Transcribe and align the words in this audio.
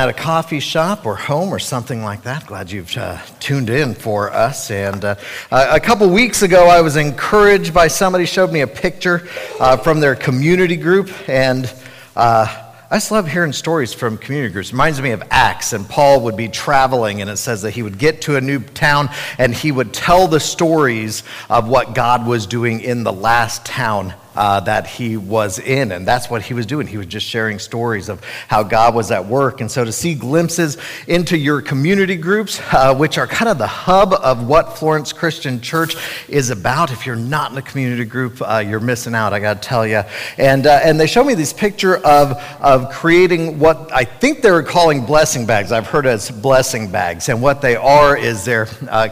at 0.00 0.08
a 0.08 0.12
coffee 0.12 0.60
shop 0.60 1.04
or 1.04 1.16
home 1.16 1.52
or 1.52 1.58
something 1.58 2.04
like 2.04 2.22
that. 2.22 2.46
Glad 2.46 2.70
you've 2.70 2.96
uh, 2.96 3.18
tuned 3.40 3.68
in 3.68 3.94
for 3.94 4.32
us. 4.32 4.70
And 4.70 5.04
uh, 5.04 5.16
a 5.50 5.80
couple 5.80 6.08
weeks 6.08 6.42
ago, 6.42 6.68
I 6.68 6.82
was 6.82 6.94
encouraged 6.94 7.74
by 7.74 7.88
somebody 7.88 8.24
showed 8.24 8.52
me 8.52 8.60
a 8.60 8.68
picture 8.68 9.26
uh, 9.58 9.76
from 9.76 9.98
their 9.98 10.14
community 10.14 10.76
group, 10.76 11.10
and 11.28 11.66
uh, 12.14 12.68
I 12.88 12.94
just 12.94 13.10
love 13.10 13.26
hearing 13.26 13.52
stories 13.52 13.92
from 13.92 14.18
community 14.18 14.52
groups. 14.52 14.68
It 14.68 14.74
reminds 14.74 15.02
me 15.02 15.10
of 15.10 15.22
Acts, 15.32 15.72
and 15.72 15.88
Paul 15.88 16.20
would 16.22 16.36
be 16.36 16.46
traveling, 16.46 17.20
and 17.20 17.28
it 17.28 17.36
says 17.36 17.62
that 17.62 17.72
he 17.72 17.82
would 17.82 17.98
get 17.98 18.22
to 18.22 18.36
a 18.36 18.40
new 18.40 18.60
town 18.60 19.10
and 19.36 19.52
he 19.52 19.72
would 19.72 19.92
tell 19.92 20.28
the 20.28 20.38
stories 20.38 21.24
of 21.50 21.68
what 21.68 21.96
God 21.96 22.24
was 22.24 22.46
doing 22.46 22.82
in 22.82 23.02
the 23.02 23.12
last 23.12 23.66
town 23.66 24.14
uh, 24.38 24.60
that 24.60 24.86
he 24.86 25.16
was 25.16 25.58
in. 25.58 25.90
And 25.90 26.06
that's 26.06 26.30
what 26.30 26.42
he 26.42 26.54
was 26.54 26.64
doing. 26.64 26.86
He 26.86 26.96
was 26.96 27.06
just 27.06 27.26
sharing 27.26 27.58
stories 27.58 28.08
of 28.08 28.22
how 28.46 28.62
God 28.62 28.94
was 28.94 29.10
at 29.10 29.26
work. 29.26 29.60
And 29.60 29.68
so 29.68 29.84
to 29.84 29.90
see 29.90 30.14
glimpses 30.14 30.78
into 31.08 31.36
your 31.36 31.60
community 31.60 32.14
groups, 32.14 32.60
uh, 32.72 32.94
which 32.94 33.18
are 33.18 33.26
kind 33.26 33.48
of 33.48 33.58
the 33.58 33.66
hub 33.66 34.14
of 34.14 34.46
what 34.46 34.78
Florence 34.78 35.12
Christian 35.12 35.60
Church 35.60 35.96
is 36.28 36.50
about, 36.50 36.92
if 36.92 37.04
you're 37.04 37.16
not 37.16 37.50
in 37.50 37.58
a 37.58 37.62
community 37.62 38.04
group, 38.04 38.40
uh, 38.40 38.58
you're 38.64 38.78
missing 38.78 39.12
out, 39.12 39.32
I 39.32 39.40
got 39.40 39.60
to 39.60 39.68
tell 39.68 39.84
you. 39.84 40.02
And, 40.36 40.68
uh, 40.68 40.82
and 40.84 41.00
they 41.00 41.08
show 41.08 41.24
me 41.24 41.34
this 41.34 41.52
picture 41.52 41.96
of, 41.96 42.40
of 42.60 42.90
creating 42.92 43.58
what 43.58 43.92
I 43.92 44.04
think 44.04 44.42
they 44.42 44.52
were 44.52 44.62
calling 44.62 45.04
blessing 45.04 45.46
bags. 45.46 45.72
I've 45.72 45.88
heard 45.88 46.06
as 46.06 46.30
blessing 46.30 46.92
bags. 46.92 47.28
And 47.28 47.42
what 47.42 47.60
they 47.60 47.74
are 47.74 48.16
is 48.16 48.44
they're 48.44 48.68
uh, 48.88 49.08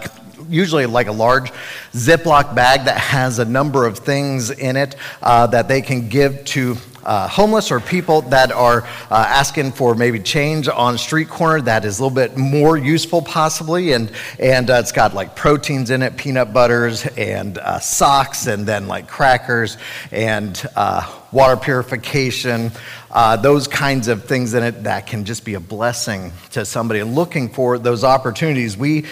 usually 0.49 0.87
like 0.87 1.09
a 1.09 1.13
large 1.13 1.53
Ziploc 1.97 2.55
bag 2.55 2.85
that 2.85 2.99
has 2.99 3.39
a 3.39 3.45
number 3.45 3.87
of 3.87 3.99
things 3.99 4.51
in 4.51 4.77
it 4.77 4.97
uh, 5.23 5.47
that 5.47 5.67
they 5.67 5.81
can 5.81 6.09
give 6.09 6.45
to 6.45 6.77
uh, 7.07 7.29
homeless 7.29 7.71
or 7.71 7.79
people 7.79 8.23
that 8.23 8.51
are 8.51 8.83
uh, 9.11 9.25
asking 9.29 9.71
for 9.71 9.95
maybe 9.95 10.19
change 10.19 10.69
on 10.69 10.99
street 10.99 11.29
corner 11.29 11.61
that 11.61 11.85
is 11.85 12.01
a 12.01 12.03
little 12.03 12.15
bit 12.15 12.37
more 12.37 12.77
useful 12.77 13.23
possibly 13.23 13.93
and 13.93 14.11
and 14.41 14.69
uh, 14.69 14.75
it's 14.75 14.91
got 14.91 15.15
like 15.15 15.37
proteins 15.37 15.91
in 15.91 16.03
it 16.03 16.17
peanut 16.17 16.53
butters 16.53 17.07
and 17.17 17.59
uh, 17.59 17.79
socks 17.79 18.49
and 18.49 18.67
then 18.67 18.89
like 18.89 19.07
crackers 19.07 19.79
and 20.11 20.67
uh, 20.75 21.09
water 21.31 21.57
purification 21.57 22.73
uh, 23.13 23.37
those 23.37 23.69
kinds 23.69 24.09
of 24.09 24.25
things 24.25 24.53
in 24.55 24.63
it 24.63 24.83
that 24.83 25.07
can 25.07 25.25
just 25.25 25.45
be 25.45 25.55
a 25.55 25.61
blessing 25.61 26.33
to 26.51 26.65
somebody 26.65 27.03
looking 27.03 27.49
for 27.49 27.79
those 27.79 28.05
opportunities. 28.05 28.77
We 28.77 29.07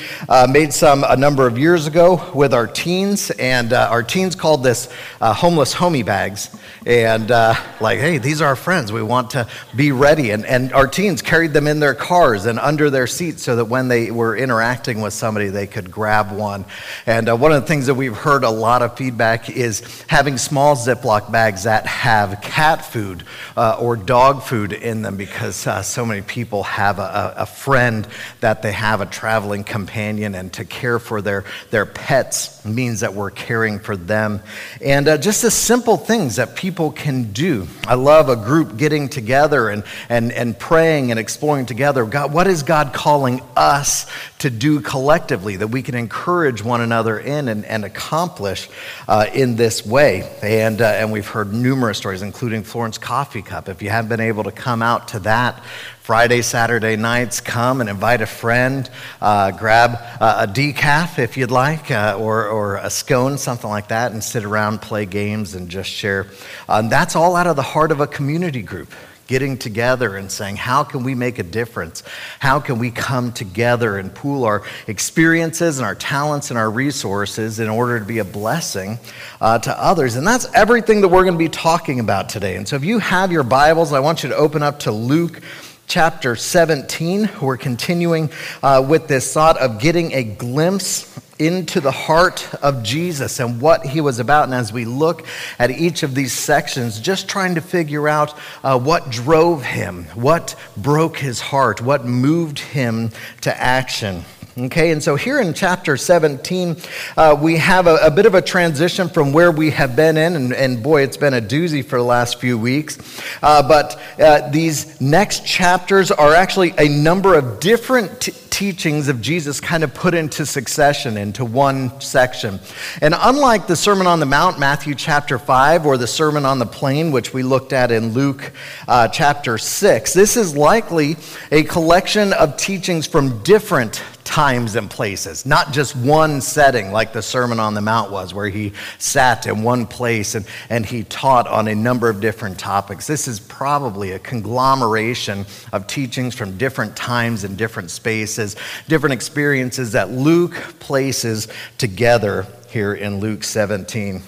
made 0.50 0.74
some 0.74 1.04
a 1.04 1.16
number 1.16 1.46
of 1.46 1.56
years 1.56 1.86
ago 1.86 2.30
with 2.34 2.52
our 2.52 2.66
teens, 2.74 3.30
and 3.32 3.72
uh, 3.72 3.88
our 3.90 4.02
teens 4.02 4.34
called 4.34 4.62
this 4.62 4.88
uh, 5.20 5.32
homeless 5.32 5.74
homie 5.74 6.04
bags. 6.04 6.50
And 6.84 7.30
uh, 7.30 7.54
like, 7.80 8.00
hey, 8.00 8.18
these 8.18 8.42
are 8.42 8.48
our 8.48 8.56
friends. 8.56 8.92
We 8.92 9.02
want 9.02 9.30
to 9.30 9.48
be 9.74 9.92
ready. 9.92 10.32
And, 10.32 10.44
and 10.44 10.72
our 10.72 10.86
teens 10.86 11.22
carried 11.22 11.52
them 11.52 11.66
in 11.66 11.80
their 11.80 11.94
cars 11.94 12.44
and 12.44 12.58
under 12.58 12.90
their 12.90 13.06
seats 13.06 13.42
so 13.42 13.56
that 13.56 13.66
when 13.66 13.88
they 13.88 14.10
were 14.10 14.36
interacting 14.36 15.00
with 15.00 15.14
somebody, 15.14 15.48
they 15.48 15.66
could 15.66 15.90
grab 15.90 16.30
one. 16.30 16.66
And 17.06 17.30
uh, 17.30 17.36
one 17.36 17.52
of 17.52 17.62
the 17.62 17.68
things 17.68 17.86
that 17.86 17.94
we've 17.94 18.16
heard 18.16 18.44
a 18.44 18.50
lot 18.50 18.82
of 18.82 18.98
feedback 18.98 19.48
is 19.48 20.02
having 20.08 20.36
small 20.36 20.76
Ziploc 20.76 21.32
bags 21.32 21.62
that 21.62 21.86
have 21.86 22.42
cat 22.42 22.84
food 22.84 23.24
or 23.56 23.94
or 23.94 23.96
dog 23.96 24.42
food 24.42 24.72
in 24.72 25.02
them 25.02 25.16
because 25.16 25.66
uh, 25.68 25.80
so 25.80 26.04
many 26.04 26.20
people 26.20 26.64
have 26.64 26.98
a, 26.98 27.34
a, 27.38 27.46
friend 27.46 28.08
that 28.40 28.60
they 28.60 28.72
have 28.72 29.00
a 29.00 29.06
traveling 29.06 29.62
companion, 29.62 30.34
and 30.34 30.52
to 30.52 30.64
care 30.64 30.98
for 30.98 31.22
their, 31.22 31.44
their 31.70 31.86
pets 31.86 32.64
means 32.64 33.00
that 33.00 33.14
we're 33.14 33.30
caring 33.30 33.78
for 33.78 33.96
them. 33.96 34.40
And 34.80 35.06
uh, 35.06 35.18
just 35.18 35.42
the 35.42 35.50
simple 35.50 35.96
things 35.96 36.36
that 36.36 36.56
people 36.56 36.73
can 36.90 37.32
do. 37.32 37.66
I 37.86 37.94
love 37.94 38.28
a 38.28 38.36
group 38.36 38.76
getting 38.76 39.08
together 39.08 39.68
and, 39.68 39.84
and, 40.08 40.32
and 40.32 40.58
praying 40.58 41.10
and 41.10 41.20
exploring 41.20 41.66
together. 41.66 42.04
God, 42.04 42.32
what 42.32 42.46
is 42.46 42.62
God 42.62 42.92
calling 42.92 43.40
us 43.56 44.06
to 44.44 44.50
do 44.50 44.82
collectively 44.82 45.56
that 45.56 45.68
we 45.68 45.80
can 45.80 45.94
encourage 45.94 46.62
one 46.62 46.82
another 46.82 47.18
in 47.18 47.48
and, 47.48 47.64
and 47.64 47.82
accomplish 47.82 48.68
uh, 49.08 49.26
in 49.32 49.56
this 49.56 49.86
way? 49.86 50.30
And, 50.42 50.82
uh, 50.82 50.84
and 50.84 51.10
we've 51.10 51.26
heard 51.26 51.52
numerous 51.52 51.96
stories, 51.96 52.20
including 52.20 52.62
Florence 52.62 52.98
Coffee 52.98 53.40
Cup. 53.40 53.70
If 53.70 53.80
you 53.80 53.88
haven't 53.88 54.10
been 54.10 54.20
able 54.20 54.44
to 54.44 54.52
come 54.52 54.82
out 54.82 55.08
to 55.08 55.20
that 55.20 55.62
Friday, 56.00 56.42
Saturday 56.42 56.96
nights, 56.96 57.40
come 57.40 57.80
and 57.80 57.88
invite 57.88 58.20
a 58.20 58.26
friend, 58.26 58.90
uh, 59.22 59.50
grab 59.52 59.92
a 60.20 60.46
decaf 60.46 61.18
if 61.18 61.38
you'd 61.38 61.50
like, 61.50 61.90
uh, 61.90 62.18
or, 62.20 62.46
or 62.46 62.76
a 62.76 62.90
scone, 62.90 63.38
something 63.38 63.70
like 63.70 63.88
that, 63.88 64.12
and 64.12 64.22
sit 64.22 64.44
around, 64.44 64.82
play 64.82 65.06
games, 65.06 65.54
and 65.54 65.70
just 65.70 65.88
share. 65.88 66.26
Um, 66.68 66.90
that's 66.90 67.16
all 67.16 67.34
out 67.34 67.46
of 67.46 67.56
the 67.56 67.62
heart 67.62 67.90
of 67.90 68.00
a 68.00 68.06
community 68.06 68.60
group 68.60 68.92
getting 69.26 69.56
together 69.56 70.16
and 70.16 70.30
saying, 70.30 70.56
How 70.56 70.84
can 70.84 71.02
we 71.02 71.14
make 71.14 71.38
a 71.38 71.42
difference? 71.42 72.02
How 72.40 72.60
can 72.60 72.78
we 72.78 72.90
come 72.90 73.32
together 73.32 73.98
and 73.98 74.14
pool 74.14 74.44
our 74.44 74.62
experiences 74.86 75.78
and 75.78 75.86
our 75.86 75.94
talents 75.94 76.50
and 76.50 76.58
our 76.58 76.70
resources 76.70 77.60
in 77.60 77.68
order 77.68 77.98
to 77.98 78.04
be 78.04 78.18
a 78.18 78.24
blessing 78.24 78.98
uh, 79.40 79.58
to 79.60 79.82
others? 79.82 80.16
And 80.16 80.26
that's 80.26 80.46
everything 80.54 81.00
that 81.00 81.08
we're 81.08 81.24
going 81.24 81.34
to 81.34 81.38
be 81.38 81.48
talking 81.48 82.00
about 82.00 82.28
today. 82.28 82.56
And 82.56 82.66
so 82.66 82.76
if 82.76 82.84
you 82.84 82.98
have 82.98 83.32
your 83.32 83.44
Bibles, 83.44 83.92
I 83.92 84.00
want 84.00 84.22
you 84.22 84.28
to 84.30 84.36
open 84.36 84.62
up 84.62 84.80
to 84.80 84.92
Luke 84.92 85.40
chapter 85.86 86.36
17. 86.36 87.30
We're 87.40 87.56
continuing 87.56 88.30
uh, 88.62 88.84
with 88.88 89.08
this 89.08 89.32
thought 89.32 89.58
of 89.58 89.78
getting 89.78 90.12
a 90.12 90.24
glimpse 90.24 91.10
into 91.38 91.80
the 91.80 91.90
heart 91.90 92.54
of 92.62 92.82
Jesus 92.82 93.40
and 93.40 93.60
what 93.60 93.84
he 93.84 94.00
was 94.00 94.18
about. 94.18 94.44
And 94.44 94.54
as 94.54 94.72
we 94.72 94.84
look 94.84 95.26
at 95.58 95.70
each 95.70 96.02
of 96.02 96.14
these 96.14 96.32
sections, 96.32 97.00
just 97.00 97.28
trying 97.28 97.56
to 97.56 97.60
figure 97.60 98.08
out 98.08 98.38
uh, 98.62 98.78
what 98.78 99.10
drove 99.10 99.64
him, 99.64 100.04
what 100.14 100.54
broke 100.76 101.18
his 101.18 101.40
heart, 101.40 101.80
what 101.80 102.04
moved 102.04 102.58
him 102.58 103.10
to 103.42 103.60
action. 103.60 104.24
Okay, 104.56 104.92
and 104.92 105.02
so 105.02 105.16
here 105.16 105.40
in 105.40 105.52
chapter 105.52 105.96
17, 105.96 106.76
uh, 107.16 107.36
we 107.42 107.56
have 107.56 107.88
a, 107.88 107.96
a, 107.96 108.10
bit 108.10 108.24
of 108.24 108.36
a 108.36 108.40
transition 108.40 109.08
from 109.08 109.32
where 109.32 109.50
we 109.50 109.70
have 109.70 109.96
been 109.96 110.16
in, 110.16 110.36
and, 110.36 110.52
and 110.52 110.80
boy, 110.80 111.02
it's 111.02 111.16
been 111.16 111.34
a 111.34 111.40
doozy 111.40 111.84
for 111.84 111.98
the 111.98 112.04
last 112.04 112.40
few 112.40 112.56
weeks. 112.56 112.96
Uh, 113.42 113.66
but 113.66 114.00
uh, 114.20 114.48
these 114.50 115.00
next 115.00 115.44
chapters 115.44 116.12
are 116.12 116.36
actually 116.36 116.72
a 116.78 116.88
number 116.88 117.36
of 117.36 117.58
different 117.58 118.20
t- 118.20 118.32
teachings 118.50 119.08
of 119.08 119.20
Jesus 119.20 119.58
kind 119.58 119.82
of 119.82 119.92
put 119.92 120.14
into 120.14 120.46
succession 120.46 121.16
into 121.16 121.44
one 121.44 122.00
section. 122.00 122.60
And 123.00 123.12
unlike 123.18 123.66
the 123.66 123.74
Sermon 123.74 124.06
on 124.06 124.20
the 124.20 124.26
Mount, 124.26 124.60
Matthew 124.60 124.94
chapter 124.94 125.36
5, 125.36 125.84
or 125.84 125.96
the 125.96 126.06
Sermon 126.06 126.46
on 126.46 126.60
the 126.60 126.66
Plain, 126.66 127.10
which 127.10 127.34
we 127.34 127.42
looked 127.42 127.72
at 127.72 127.90
in 127.90 128.12
Luke 128.12 128.52
uh, 128.86 129.08
chapter 129.08 129.58
6, 129.58 130.12
this 130.12 130.36
is 130.36 130.56
likely 130.56 131.16
a 131.50 131.64
collection 131.64 132.32
of 132.34 132.56
teachings 132.56 133.08
from 133.08 133.42
different 133.42 134.00
times 134.24 134.74
and 134.74 134.90
places, 134.90 135.46
not 135.46 135.72
just 135.72 135.94
one 135.94 136.40
setting 136.40 136.90
like 136.90 137.12
the 137.12 137.22
Sermon 137.22 137.60
on 137.60 137.74
the 137.74 137.80
Mount 137.80 138.10
was, 138.10 138.34
where 138.34 138.48
he 138.48 138.72
sat 138.98 139.46
in 139.46 139.62
one 139.62 139.86
place 139.86 140.34
and, 140.34 140.46
and 140.70 140.84
he 140.84 141.04
taught 141.04 141.46
on 141.46 141.68
a 141.68 141.74
number 141.74 142.08
of 142.08 142.20
different 142.20 142.58
topics. 142.58 143.06
This 143.06 143.28
is 143.28 143.38
probably 143.38 144.12
a 144.12 144.18
conglomeration 144.18 145.46
of 145.72 145.86
teachings 145.86 146.34
from 146.34 146.56
different 146.56 146.96
times 146.96 147.44
and 147.44 147.56
different 147.56 147.90
spaces, 147.90 148.56
different 148.88 149.12
experiences 149.12 149.92
that 149.92 150.10
Luke 150.10 150.54
places 150.80 151.48
together 151.78 152.46
here 152.68 152.94
in 152.94 153.20
Luke 153.20 153.44
17. 153.44 154.22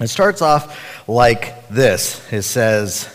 It 0.00 0.08
starts 0.08 0.40
off 0.40 1.08
like 1.08 1.68
this 1.68 2.20
it 2.32 2.42
says, 2.42 3.14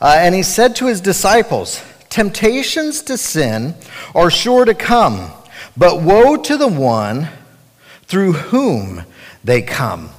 uh, 0.00 0.16
And 0.18 0.34
he 0.34 0.44
said 0.44 0.76
to 0.76 0.86
his 0.86 1.00
disciples, 1.00 1.82
Temptations 2.18 3.02
to 3.02 3.16
sin 3.16 3.76
are 4.12 4.28
sure 4.28 4.64
to 4.64 4.74
come, 4.74 5.30
but 5.76 6.02
woe 6.02 6.36
to 6.36 6.56
the 6.56 6.66
one 6.66 7.28
through 8.08 8.32
whom 8.32 9.04
they 9.44 9.62
come. 9.62 10.10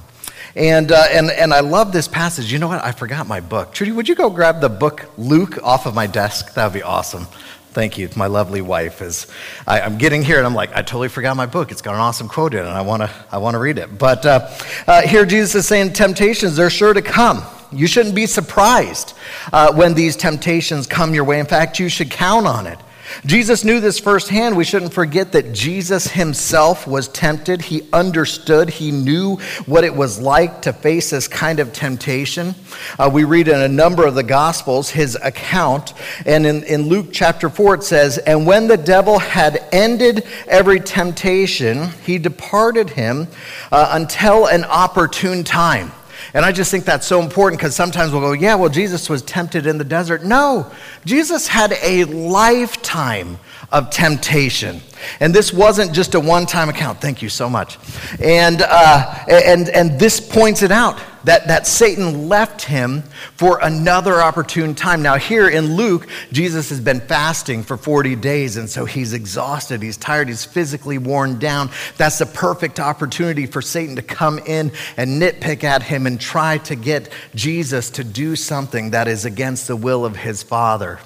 And, 0.56 0.92
uh, 0.92 1.04
and, 1.10 1.30
and 1.30 1.52
I 1.52 1.60
love 1.60 1.92
this 1.92 2.08
passage. 2.08 2.50
You 2.50 2.58
know 2.58 2.68
what? 2.68 2.82
I 2.82 2.92
forgot 2.92 3.26
my 3.26 3.40
book. 3.40 3.74
Trudy, 3.74 3.92
would 3.92 4.08
you 4.08 4.14
go 4.14 4.30
grab 4.30 4.62
the 4.62 4.70
book 4.70 5.10
Luke 5.18 5.58
off 5.62 5.84
of 5.84 5.94
my 5.94 6.06
desk? 6.06 6.54
That 6.54 6.64
would 6.64 6.72
be 6.72 6.82
awesome. 6.82 7.26
Thank 7.72 7.98
you. 7.98 8.08
My 8.16 8.26
lovely 8.26 8.62
wife 8.62 9.00
is. 9.00 9.28
I, 9.64 9.80
am 9.80 9.96
getting 9.96 10.22
here 10.22 10.38
and 10.38 10.46
I'm 10.46 10.54
like, 10.54 10.72
I 10.72 10.82
totally 10.82 11.08
forgot 11.08 11.36
my 11.36 11.46
book. 11.46 11.70
It's 11.70 11.82
got 11.82 11.94
an 11.94 12.00
awesome 12.00 12.28
quote 12.28 12.52
in 12.52 12.60
it, 12.60 12.66
and 12.66 12.76
I 12.76 12.80
want 12.80 13.02
to 13.02 13.10
I 13.30 13.38
wanna 13.38 13.60
read 13.60 13.78
it. 13.78 13.96
But 13.96 14.26
uh, 14.26 14.50
uh, 14.88 15.02
here 15.02 15.24
Jesus 15.24 15.54
is 15.54 15.68
saying, 15.68 15.92
Temptations, 15.92 16.56
they're 16.56 16.68
sure 16.68 16.92
to 16.92 17.02
come. 17.02 17.44
You 17.70 17.86
shouldn't 17.86 18.16
be 18.16 18.26
surprised 18.26 19.14
uh, 19.52 19.72
when 19.72 19.94
these 19.94 20.16
temptations 20.16 20.88
come 20.88 21.14
your 21.14 21.22
way. 21.22 21.38
In 21.38 21.46
fact, 21.46 21.78
you 21.78 21.88
should 21.88 22.10
count 22.10 22.46
on 22.46 22.66
it. 22.66 22.78
Jesus 23.26 23.64
knew 23.64 23.80
this 23.80 23.98
firsthand. 23.98 24.56
We 24.56 24.64
shouldn't 24.64 24.92
forget 24.92 25.32
that 25.32 25.52
Jesus 25.52 26.08
himself 26.08 26.86
was 26.86 27.08
tempted. 27.08 27.62
He 27.62 27.88
understood, 27.92 28.70
he 28.70 28.90
knew 28.90 29.36
what 29.66 29.84
it 29.84 29.94
was 29.94 30.20
like 30.20 30.62
to 30.62 30.72
face 30.72 31.10
this 31.10 31.28
kind 31.28 31.60
of 31.60 31.72
temptation. 31.72 32.54
Uh, 32.98 33.10
we 33.12 33.24
read 33.24 33.48
in 33.48 33.60
a 33.60 33.68
number 33.68 34.06
of 34.06 34.14
the 34.14 34.22
Gospels 34.22 34.90
his 34.90 35.16
account. 35.22 35.94
And 36.26 36.46
in, 36.46 36.62
in 36.64 36.88
Luke 36.88 37.08
chapter 37.12 37.48
4, 37.48 37.76
it 37.76 37.84
says, 37.84 38.18
And 38.18 38.46
when 38.46 38.68
the 38.68 38.76
devil 38.76 39.18
had 39.18 39.62
ended 39.72 40.26
every 40.46 40.80
temptation, 40.80 41.88
he 42.04 42.18
departed 42.18 42.90
him 42.90 43.28
uh, 43.70 43.90
until 43.92 44.46
an 44.46 44.64
opportune 44.64 45.44
time. 45.44 45.92
And 46.34 46.44
I 46.44 46.52
just 46.52 46.70
think 46.70 46.84
that's 46.84 47.06
so 47.06 47.20
important 47.20 47.60
because 47.60 47.74
sometimes 47.74 48.12
we'll 48.12 48.20
go, 48.20 48.32
yeah, 48.32 48.54
well, 48.54 48.68
Jesus 48.68 49.08
was 49.08 49.22
tempted 49.22 49.66
in 49.66 49.78
the 49.78 49.84
desert. 49.84 50.24
No, 50.24 50.70
Jesus 51.04 51.48
had 51.48 51.72
a 51.82 52.04
lifetime 52.04 53.38
of 53.72 53.90
temptation. 53.90 54.80
And 55.20 55.34
this 55.34 55.52
wasn't 55.52 55.92
just 55.92 56.14
a 56.14 56.20
one 56.20 56.46
time 56.46 56.68
account. 56.68 57.00
Thank 57.00 57.22
you 57.22 57.28
so 57.28 57.48
much. 57.48 57.78
And, 58.20 58.62
uh, 58.62 59.24
and, 59.28 59.68
and 59.68 59.98
this 59.98 60.20
points 60.20 60.62
it 60.62 60.70
out 60.70 61.00
that, 61.24 61.48
that 61.48 61.66
Satan 61.66 62.28
left 62.28 62.62
him 62.62 63.02
for 63.36 63.58
another 63.62 64.20
opportune 64.20 64.74
time. 64.74 65.02
Now, 65.02 65.16
here 65.16 65.48
in 65.48 65.76
Luke, 65.76 66.08
Jesus 66.32 66.70
has 66.70 66.80
been 66.80 67.00
fasting 67.00 67.62
for 67.62 67.76
40 67.76 68.16
days, 68.16 68.56
and 68.56 68.68
so 68.68 68.84
he's 68.84 69.12
exhausted, 69.12 69.82
he's 69.82 69.96
tired, 69.96 70.28
he's 70.28 70.44
physically 70.44 70.98
worn 70.98 71.38
down. 71.38 71.70
That's 71.96 72.18
the 72.18 72.26
perfect 72.26 72.80
opportunity 72.80 73.46
for 73.46 73.62
Satan 73.62 73.96
to 73.96 74.02
come 74.02 74.38
in 74.38 74.72
and 74.96 75.20
nitpick 75.20 75.64
at 75.64 75.82
him 75.82 76.06
and 76.06 76.20
try 76.20 76.58
to 76.58 76.74
get 76.74 77.12
Jesus 77.34 77.90
to 77.90 78.04
do 78.04 78.36
something 78.36 78.90
that 78.90 79.08
is 79.08 79.24
against 79.24 79.68
the 79.68 79.76
will 79.76 80.04
of 80.04 80.16
his 80.16 80.42
Father. 80.42 80.98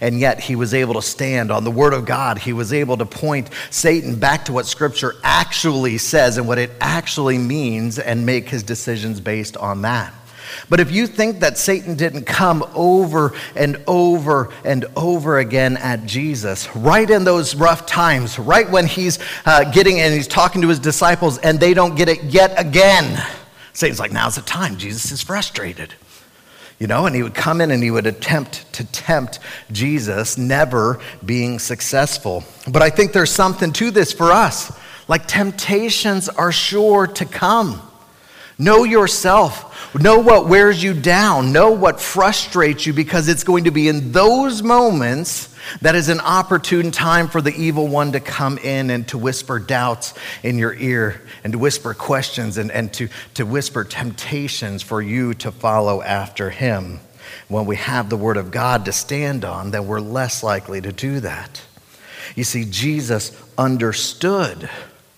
And 0.00 0.18
yet 0.18 0.40
he 0.40 0.56
was 0.56 0.74
able 0.74 0.94
to 0.94 1.02
stand 1.02 1.50
on 1.50 1.64
the 1.64 1.70
Word 1.70 1.94
of 1.94 2.04
God. 2.04 2.38
He 2.38 2.52
was 2.52 2.72
able 2.72 2.96
to 2.96 3.06
point 3.06 3.50
Satan 3.70 4.18
back 4.18 4.44
to 4.46 4.52
what 4.52 4.66
Scripture 4.66 5.14
actually 5.22 5.98
says 5.98 6.38
and 6.38 6.48
what 6.48 6.58
it 6.58 6.70
actually 6.80 7.38
means 7.38 7.98
and 7.98 8.26
make 8.26 8.48
his 8.48 8.62
decisions 8.62 9.20
based 9.20 9.56
on 9.56 9.82
that. 9.82 10.12
But 10.68 10.80
if 10.80 10.90
you 10.90 11.06
think 11.06 11.40
that 11.40 11.58
Satan 11.58 11.94
didn't 11.94 12.24
come 12.24 12.64
over 12.74 13.32
and 13.56 13.82
over 13.86 14.50
and 14.64 14.84
over 14.96 15.38
again 15.38 15.76
at 15.76 16.06
Jesus, 16.06 16.74
right 16.76 17.08
in 17.08 17.24
those 17.24 17.54
rough 17.54 17.86
times, 17.86 18.38
right 18.38 18.68
when 18.70 18.86
he's 18.86 19.18
uh, 19.46 19.70
getting 19.72 20.00
and 20.00 20.12
he's 20.12 20.28
talking 20.28 20.62
to 20.62 20.68
his 20.68 20.78
disciples 20.78 21.38
and 21.38 21.58
they 21.58 21.74
don't 21.74 21.94
get 21.94 22.08
it 22.08 22.22
yet 22.24 22.58
again, 22.58 23.24
Satan's 23.72 24.00
like, 24.00 24.12
now's 24.12 24.34
the 24.34 24.42
time. 24.42 24.76
Jesus 24.76 25.10
is 25.12 25.22
frustrated 25.22 25.94
you 26.78 26.86
know, 26.86 27.06
and 27.06 27.14
he 27.14 27.22
would 27.22 27.34
come 27.34 27.60
in 27.60 27.70
and 27.70 27.82
he 27.82 27.90
would 27.90 28.06
attempt 28.06 28.72
to 28.74 28.84
tempt 28.84 29.38
Jesus, 29.70 30.36
never 30.36 31.00
being 31.24 31.58
successful. 31.58 32.44
But 32.68 32.82
I 32.82 32.90
think 32.90 33.12
there's 33.12 33.30
something 33.30 33.72
to 33.74 33.90
this 33.90 34.12
for 34.12 34.32
us. 34.32 34.72
Like 35.08 35.26
temptations 35.26 36.28
are 36.28 36.52
sure 36.52 37.06
to 37.06 37.24
come. 37.24 37.80
Know 38.62 38.84
yourself. 38.84 39.92
Know 39.92 40.20
what 40.20 40.46
wears 40.46 40.80
you 40.80 40.94
down. 40.94 41.52
Know 41.52 41.72
what 41.72 42.00
frustrates 42.00 42.86
you 42.86 42.92
because 42.92 43.28
it's 43.28 43.42
going 43.42 43.64
to 43.64 43.72
be 43.72 43.88
in 43.88 44.12
those 44.12 44.62
moments 44.62 45.52
that 45.80 45.96
is 45.96 46.08
an 46.08 46.20
opportune 46.20 46.92
time 46.92 47.26
for 47.26 47.42
the 47.42 47.52
evil 47.56 47.88
one 47.88 48.12
to 48.12 48.20
come 48.20 48.58
in 48.58 48.90
and 48.90 49.08
to 49.08 49.18
whisper 49.18 49.58
doubts 49.58 50.14
in 50.44 50.58
your 50.58 50.74
ear 50.74 51.22
and 51.42 51.54
to 51.54 51.58
whisper 51.58 51.92
questions 51.92 52.56
and, 52.56 52.70
and 52.70 52.92
to, 52.94 53.08
to 53.34 53.44
whisper 53.44 53.82
temptations 53.82 54.80
for 54.80 55.02
you 55.02 55.34
to 55.34 55.50
follow 55.50 56.00
after 56.00 56.50
him. 56.50 57.00
When 57.48 57.66
we 57.66 57.74
have 57.76 58.10
the 58.10 58.16
Word 58.16 58.36
of 58.36 58.52
God 58.52 58.84
to 58.84 58.92
stand 58.92 59.44
on, 59.44 59.72
then 59.72 59.88
we're 59.88 60.00
less 60.00 60.44
likely 60.44 60.80
to 60.80 60.92
do 60.92 61.18
that. 61.18 61.60
You 62.36 62.44
see, 62.44 62.64
Jesus 62.64 63.36
understood 63.58 64.70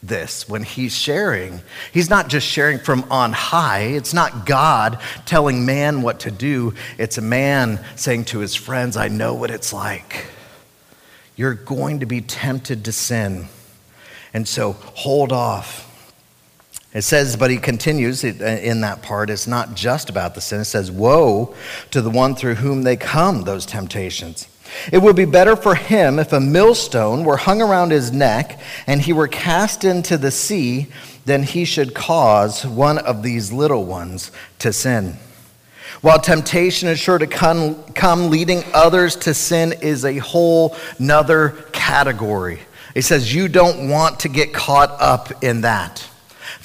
this 0.07 0.49
when 0.49 0.63
he's 0.63 0.97
sharing. 0.97 1.63
He's 1.93 2.11
not 2.11 2.29
just 2.29 2.47
sharing 2.47 2.79
from 2.79 3.05
on 3.11 3.33
high. 3.33 3.81
It's 3.81 4.15
not 4.15 4.47
God 4.47 5.01
telling 5.27 5.67
man 5.67 6.03
what 6.03 6.21
to 6.21 6.31
do. 6.31 6.75
It's 6.99 7.19
a 7.19 7.23
man 7.23 7.85
saying 7.97 8.27
to 8.27 8.39
his 8.41 8.55
friends, 8.55 8.97
I 8.97 9.09
know 9.09 9.35
what 9.35 9.51
it's 9.51 9.73
like 9.73 10.27
you're 11.37 11.55
going 11.55 12.01
to 12.01 12.07
be 12.07 12.21
tempted 12.21 12.85
to 12.85 12.93
sin. 12.93 13.49
And 14.33 14.47
so 14.47 14.73
hold 14.73 15.33
off. 15.33 15.91
It 16.93 17.03
says, 17.03 17.37
but 17.37 17.51
he 17.51 17.57
continues 17.57 18.25
uh, 18.25 18.29
in 18.29 18.83
that 18.83 19.03
part, 19.03 19.31
it's 19.31 19.49
not 19.49 19.75
just 19.75 20.09
about 20.09 20.37
the 20.37 20.41
sin. 20.41 20.61
It 20.61 20.67
says, 20.67 20.93
Woe 20.93 21.55
to 21.91 22.01
the 22.01 22.11
one 22.11 22.37
through 22.37 22.57
whom 22.57 22.83
they 22.83 22.97
come, 22.97 23.43
those 23.43 23.67
temptations. 23.67 24.47
It 24.93 24.99
would 24.99 25.17
be 25.17 25.25
better 25.25 25.57
for 25.57 25.75
him 25.75 26.19
if 26.19 26.33
a 26.33 26.41
millstone 26.41 27.25
were 27.25 27.37
hung 27.37 27.63
around 27.63 27.91
his 27.91 28.13
neck 28.13 28.61
and 28.87 29.01
he 29.01 29.13
were 29.13 29.29
cast 29.29 29.85
into 29.85 30.17
the 30.17 30.31
sea 30.31 30.89
than 31.25 31.43
he 31.43 31.65
should 31.65 31.95
cause 31.95 32.67
one 32.67 32.99
of 32.99 33.23
these 33.23 33.53
little 33.53 33.85
ones 33.85 34.31
to 34.59 34.73
sin. 34.73 35.17
While 36.01 36.21
temptation 36.21 36.89
is 36.89 36.99
sure 36.99 37.19
to 37.19 37.27
come, 37.27 38.31
leading 38.31 38.63
others 38.75 39.17
to 39.17 39.33
sin 39.33 39.73
is 39.81 40.05
a 40.05 40.19
whole 40.19 40.77
nother 40.99 41.51
category. 41.73 42.61
It 42.95 43.03
says 43.03 43.35
you 43.35 43.49
don't 43.49 43.89
want 43.89 44.21
to 44.21 44.29
get 44.29 44.53
caught 44.53 44.91
up 45.01 45.43
in 45.43 45.63
that. 45.63 46.01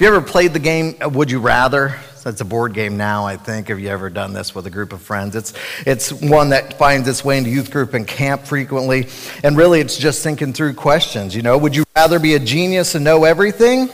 you 0.00 0.06
ever 0.08 0.20
played 0.20 0.52
the 0.52 0.58
game 0.58 0.94
uh, 1.02 1.08
Would 1.08 1.30
You 1.30 1.40
Rather? 1.40 1.98
It's 2.26 2.40
a 2.40 2.44
board 2.44 2.74
game 2.74 2.96
now, 2.96 3.24
I 3.26 3.36
think. 3.36 3.68
Have 3.68 3.80
you 3.80 3.88
ever 3.88 4.10
done 4.10 4.32
this 4.32 4.54
with 4.54 4.66
a 4.66 4.70
group 4.70 4.92
of 4.92 5.00
friends? 5.00 5.34
It's, 5.34 5.54
it's 5.86 6.12
one 6.12 6.50
that 6.50 6.78
finds 6.78 7.08
its 7.08 7.24
way 7.24 7.38
into 7.38 7.50
youth 7.50 7.70
group 7.70 7.94
and 7.94 8.06
camp 8.06 8.42
frequently. 8.42 9.08
And 9.42 9.56
really, 9.56 9.80
it's 9.80 9.96
just 9.96 10.22
thinking 10.22 10.52
through 10.52 10.74
questions. 10.74 11.34
You 11.34 11.42
know, 11.42 11.56
would 11.56 11.74
you 11.74 11.84
rather 11.96 12.18
be 12.18 12.34
a 12.34 12.38
genius 12.38 12.94
and 12.94 13.04
know 13.04 13.24
everything? 13.24 13.88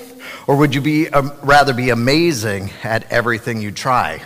Or 0.46 0.56
would 0.56 0.74
you 0.74 0.80
be, 0.80 1.08
um, 1.08 1.32
rather 1.42 1.74
be 1.74 1.90
amazing 1.90 2.70
at 2.82 3.10
everything 3.12 3.60
you 3.60 3.72
try? 3.72 4.22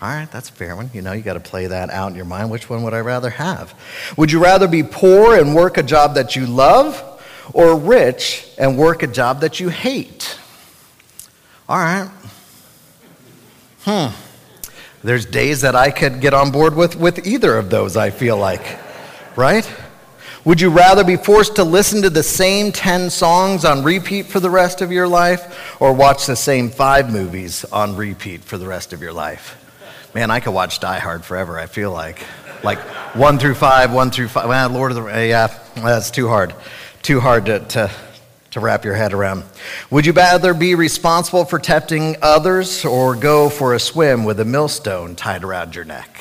All 0.00 0.08
right, 0.08 0.30
that's 0.30 0.48
a 0.48 0.52
fair 0.52 0.74
one. 0.74 0.90
You 0.92 1.02
know, 1.02 1.12
you 1.12 1.22
got 1.22 1.34
to 1.34 1.40
play 1.40 1.68
that 1.68 1.90
out 1.90 2.10
in 2.10 2.16
your 2.16 2.24
mind. 2.24 2.50
Which 2.50 2.68
one 2.68 2.82
would 2.82 2.94
I 2.94 3.00
rather 3.00 3.30
have? 3.30 3.72
Would 4.16 4.32
you 4.32 4.42
rather 4.42 4.66
be 4.66 4.82
poor 4.82 5.38
and 5.38 5.54
work 5.54 5.76
a 5.78 5.82
job 5.82 6.14
that 6.14 6.34
you 6.34 6.46
love, 6.46 7.00
or 7.52 7.76
rich 7.76 8.48
and 8.58 8.76
work 8.76 9.04
a 9.04 9.06
job 9.06 9.42
that 9.42 9.60
you 9.60 9.68
hate? 9.68 10.36
All 11.68 11.78
right. 11.78 12.10
Hmm. 13.84 14.14
There's 15.02 15.26
days 15.26 15.62
that 15.62 15.74
I 15.74 15.90
could 15.90 16.20
get 16.20 16.34
on 16.34 16.52
board 16.52 16.76
with, 16.76 16.96
with 16.96 17.26
either 17.26 17.56
of 17.56 17.70
those, 17.70 17.96
I 17.96 18.10
feel 18.10 18.36
like. 18.36 18.78
Right? 19.36 19.68
Would 20.44 20.60
you 20.60 20.70
rather 20.70 21.04
be 21.04 21.16
forced 21.16 21.56
to 21.56 21.64
listen 21.64 22.02
to 22.02 22.10
the 22.10 22.22
same 22.22 22.72
10 22.72 23.10
songs 23.10 23.64
on 23.64 23.84
repeat 23.84 24.26
for 24.26 24.40
the 24.40 24.50
rest 24.50 24.80
of 24.80 24.90
your 24.90 25.06
life, 25.06 25.80
or 25.80 25.92
watch 25.92 26.26
the 26.26 26.36
same 26.36 26.70
five 26.70 27.12
movies 27.12 27.64
on 27.66 27.96
repeat 27.96 28.42
for 28.42 28.58
the 28.58 28.66
rest 28.66 28.92
of 28.92 29.02
your 29.02 29.12
life? 29.12 29.58
Man, 30.14 30.30
I 30.30 30.40
could 30.40 30.52
watch 30.52 30.80
Die 30.80 30.98
Hard 30.98 31.24
forever, 31.24 31.58
I 31.58 31.66
feel 31.66 31.92
like. 31.92 32.24
Like 32.62 32.78
one 33.14 33.38
through 33.38 33.54
five, 33.54 33.92
one 33.92 34.10
through 34.10 34.28
five. 34.28 34.72
Lord 34.72 34.92
of 34.92 35.02
the 35.02 35.10
yeah, 35.26 35.58
that's 35.76 36.10
too 36.10 36.28
hard. 36.28 36.54
Too 37.02 37.20
hard 37.20 37.46
to, 37.46 37.60
to, 37.60 37.90
to 38.52 38.60
wrap 38.60 38.84
your 38.84 38.94
head 38.94 39.12
around. 39.12 39.44
Would 39.90 40.06
you 40.06 40.12
rather 40.12 40.54
be 40.54 40.74
responsible 40.74 41.44
for 41.44 41.58
tempting 41.58 42.16
others 42.22 42.84
or 42.84 43.16
go 43.16 43.48
for 43.48 43.74
a 43.74 43.80
swim 43.80 44.24
with 44.24 44.40
a 44.40 44.44
millstone 44.44 45.16
tied 45.16 45.42
around 45.42 45.74
your 45.74 45.84
neck? 45.84 46.16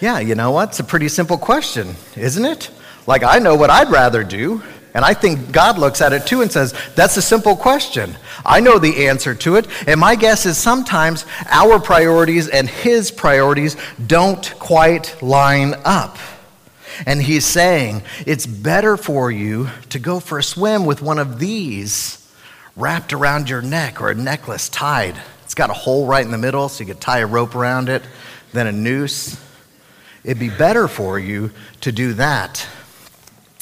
Yeah, 0.00 0.18
you 0.18 0.34
know 0.34 0.50
what? 0.50 0.70
It's 0.70 0.80
a 0.80 0.84
pretty 0.84 1.08
simple 1.08 1.38
question, 1.38 1.94
isn't 2.16 2.44
it? 2.44 2.70
Like, 3.06 3.22
I 3.22 3.38
know 3.38 3.54
what 3.54 3.70
I'd 3.70 3.90
rather 3.90 4.24
do. 4.24 4.62
And 4.94 5.04
I 5.04 5.14
think 5.14 5.52
God 5.52 5.78
looks 5.78 6.00
at 6.02 6.12
it 6.12 6.26
too 6.26 6.42
and 6.42 6.52
says, 6.52 6.74
that's 6.94 7.16
a 7.16 7.22
simple 7.22 7.56
question. 7.56 8.14
I 8.44 8.60
know 8.60 8.78
the 8.78 9.06
answer 9.06 9.34
to 9.36 9.56
it. 9.56 9.66
And 9.86 9.98
my 9.98 10.16
guess 10.16 10.44
is 10.44 10.58
sometimes 10.58 11.24
our 11.46 11.78
priorities 11.80 12.48
and 12.48 12.68
his 12.68 13.10
priorities 13.10 13.76
don't 14.06 14.52
quite 14.58 15.22
line 15.22 15.74
up. 15.84 16.18
And 17.06 17.22
he's 17.22 17.44
saying, 17.44 18.02
it's 18.26 18.46
better 18.46 18.96
for 18.96 19.30
you 19.30 19.68
to 19.90 19.98
go 19.98 20.20
for 20.20 20.38
a 20.38 20.42
swim 20.42 20.86
with 20.86 21.02
one 21.02 21.18
of 21.18 21.38
these 21.38 22.18
wrapped 22.76 23.12
around 23.12 23.50
your 23.50 23.62
neck 23.62 24.00
or 24.00 24.10
a 24.10 24.14
necklace 24.14 24.68
tied. 24.68 25.14
It's 25.44 25.54
got 25.54 25.70
a 25.70 25.74
hole 25.74 26.06
right 26.06 26.24
in 26.24 26.30
the 26.30 26.38
middle 26.38 26.68
so 26.68 26.84
you 26.84 26.92
could 26.92 27.00
tie 27.00 27.18
a 27.18 27.26
rope 27.26 27.54
around 27.54 27.88
it, 27.88 28.02
then 28.52 28.66
a 28.66 28.72
noose. 28.72 29.40
It'd 30.24 30.38
be 30.38 30.50
better 30.50 30.88
for 30.88 31.18
you 31.18 31.50
to 31.82 31.92
do 31.92 32.14
that 32.14 32.66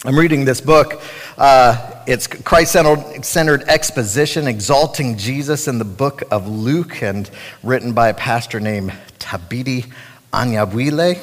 I'm 0.03 0.19
reading 0.19 0.47
this 0.47 0.63
book. 0.63 1.03
Uh, 1.37 2.03
it's 2.07 2.27
Christ 2.27 2.73
centered 2.73 3.63
exposition, 3.65 4.49
exalting 4.49 5.19
Jesus 5.19 5.69
in 5.69 5.77
the 5.77 5.85
book 5.85 6.23
of 6.31 6.49
Luke, 6.49 7.03
and 7.03 7.31
written 7.63 7.93
by 7.93 8.09
a 8.09 8.15
pastor 8.15 8.61
named 8.61 8.95
Thabiti 9.19 9.93
Anyabwile. 10.33 11.21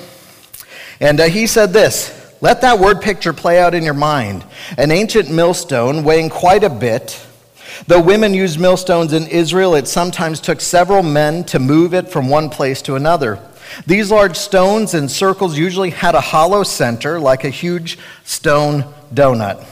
And 1.00 1.20
uh, 1.20 1.26
he 1.26 1.48
said 1.48 1.74
this 1.74 2.36
Let 2.42 2.62
that 2.62 2.80
word 2.80 3.02
picture 3.02 3.34
play 3.34 3.60
out 3.60 3.74
in 3.74 3.84
your 3.84 3.94
mind. 3.94 4.46
An 4.78 4.92
ancient 4.92 5.30
millstone 5.30 6.04
weighing 6.04 6.30
quite 6.30 6.64
a 6.64 6.70
bit. 6.70 7.24
Though 7.86 8.02
women 8.02 8.34
used 8.34 8.60
millstones 8.60 9.14
in 9.14 9.28
Israel, 9.28 9.76
it 9.76 9.88
sometimes 9.88 10.40
took 10.40 10.62
several 10.62 11.04
men 11.04 11.44
to 11.46 11.60
move 11.60 11.94
it 11.94 12.10
from 12.10 12.30
one 12.30 12.50
place 12.50 12.82
to 12.84 12.96
another. 12.96 13.40
These 13.86 14.10
large 14.10 14.38
stones 14.38 14.94
in 14.94 15.10
circles 15.10 15.58
usually 15.58 15.92
had 15.92 16.16
a 16.16 16.22
hollow 16.22 16.64
center, 16.64 17.20
like 17.20 17.44
a 17.44 17.50
huge 17.50 18.00
stone 18.24 18.86
donut. 19.14 19.66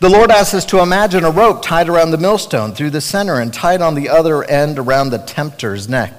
The 0.00 0.08
Lord 0.08 0.30
asks 0.30 0.54
us 0.54 0.64
to 0.66 0.80
imagine 0.80 1.24
a 1.24 1.30
rope 1.30 1.62
tied 1.62 1.88
around 1.88 2.12
the 2.12 2.18
millstone 2.18 2.72
through 2.72 2.90
the 2.90 3.00
center 3.00 3.40
and 3.40 3.52
tied 3.52 3.82
on 3.82 3.94
the 3.94 4.08
other 4.08 4.44
end 4.44 4.78
around 4.78 5.10
the 5.10 5.18
tempter's 5.18 5.88
neck. 5.88 6.12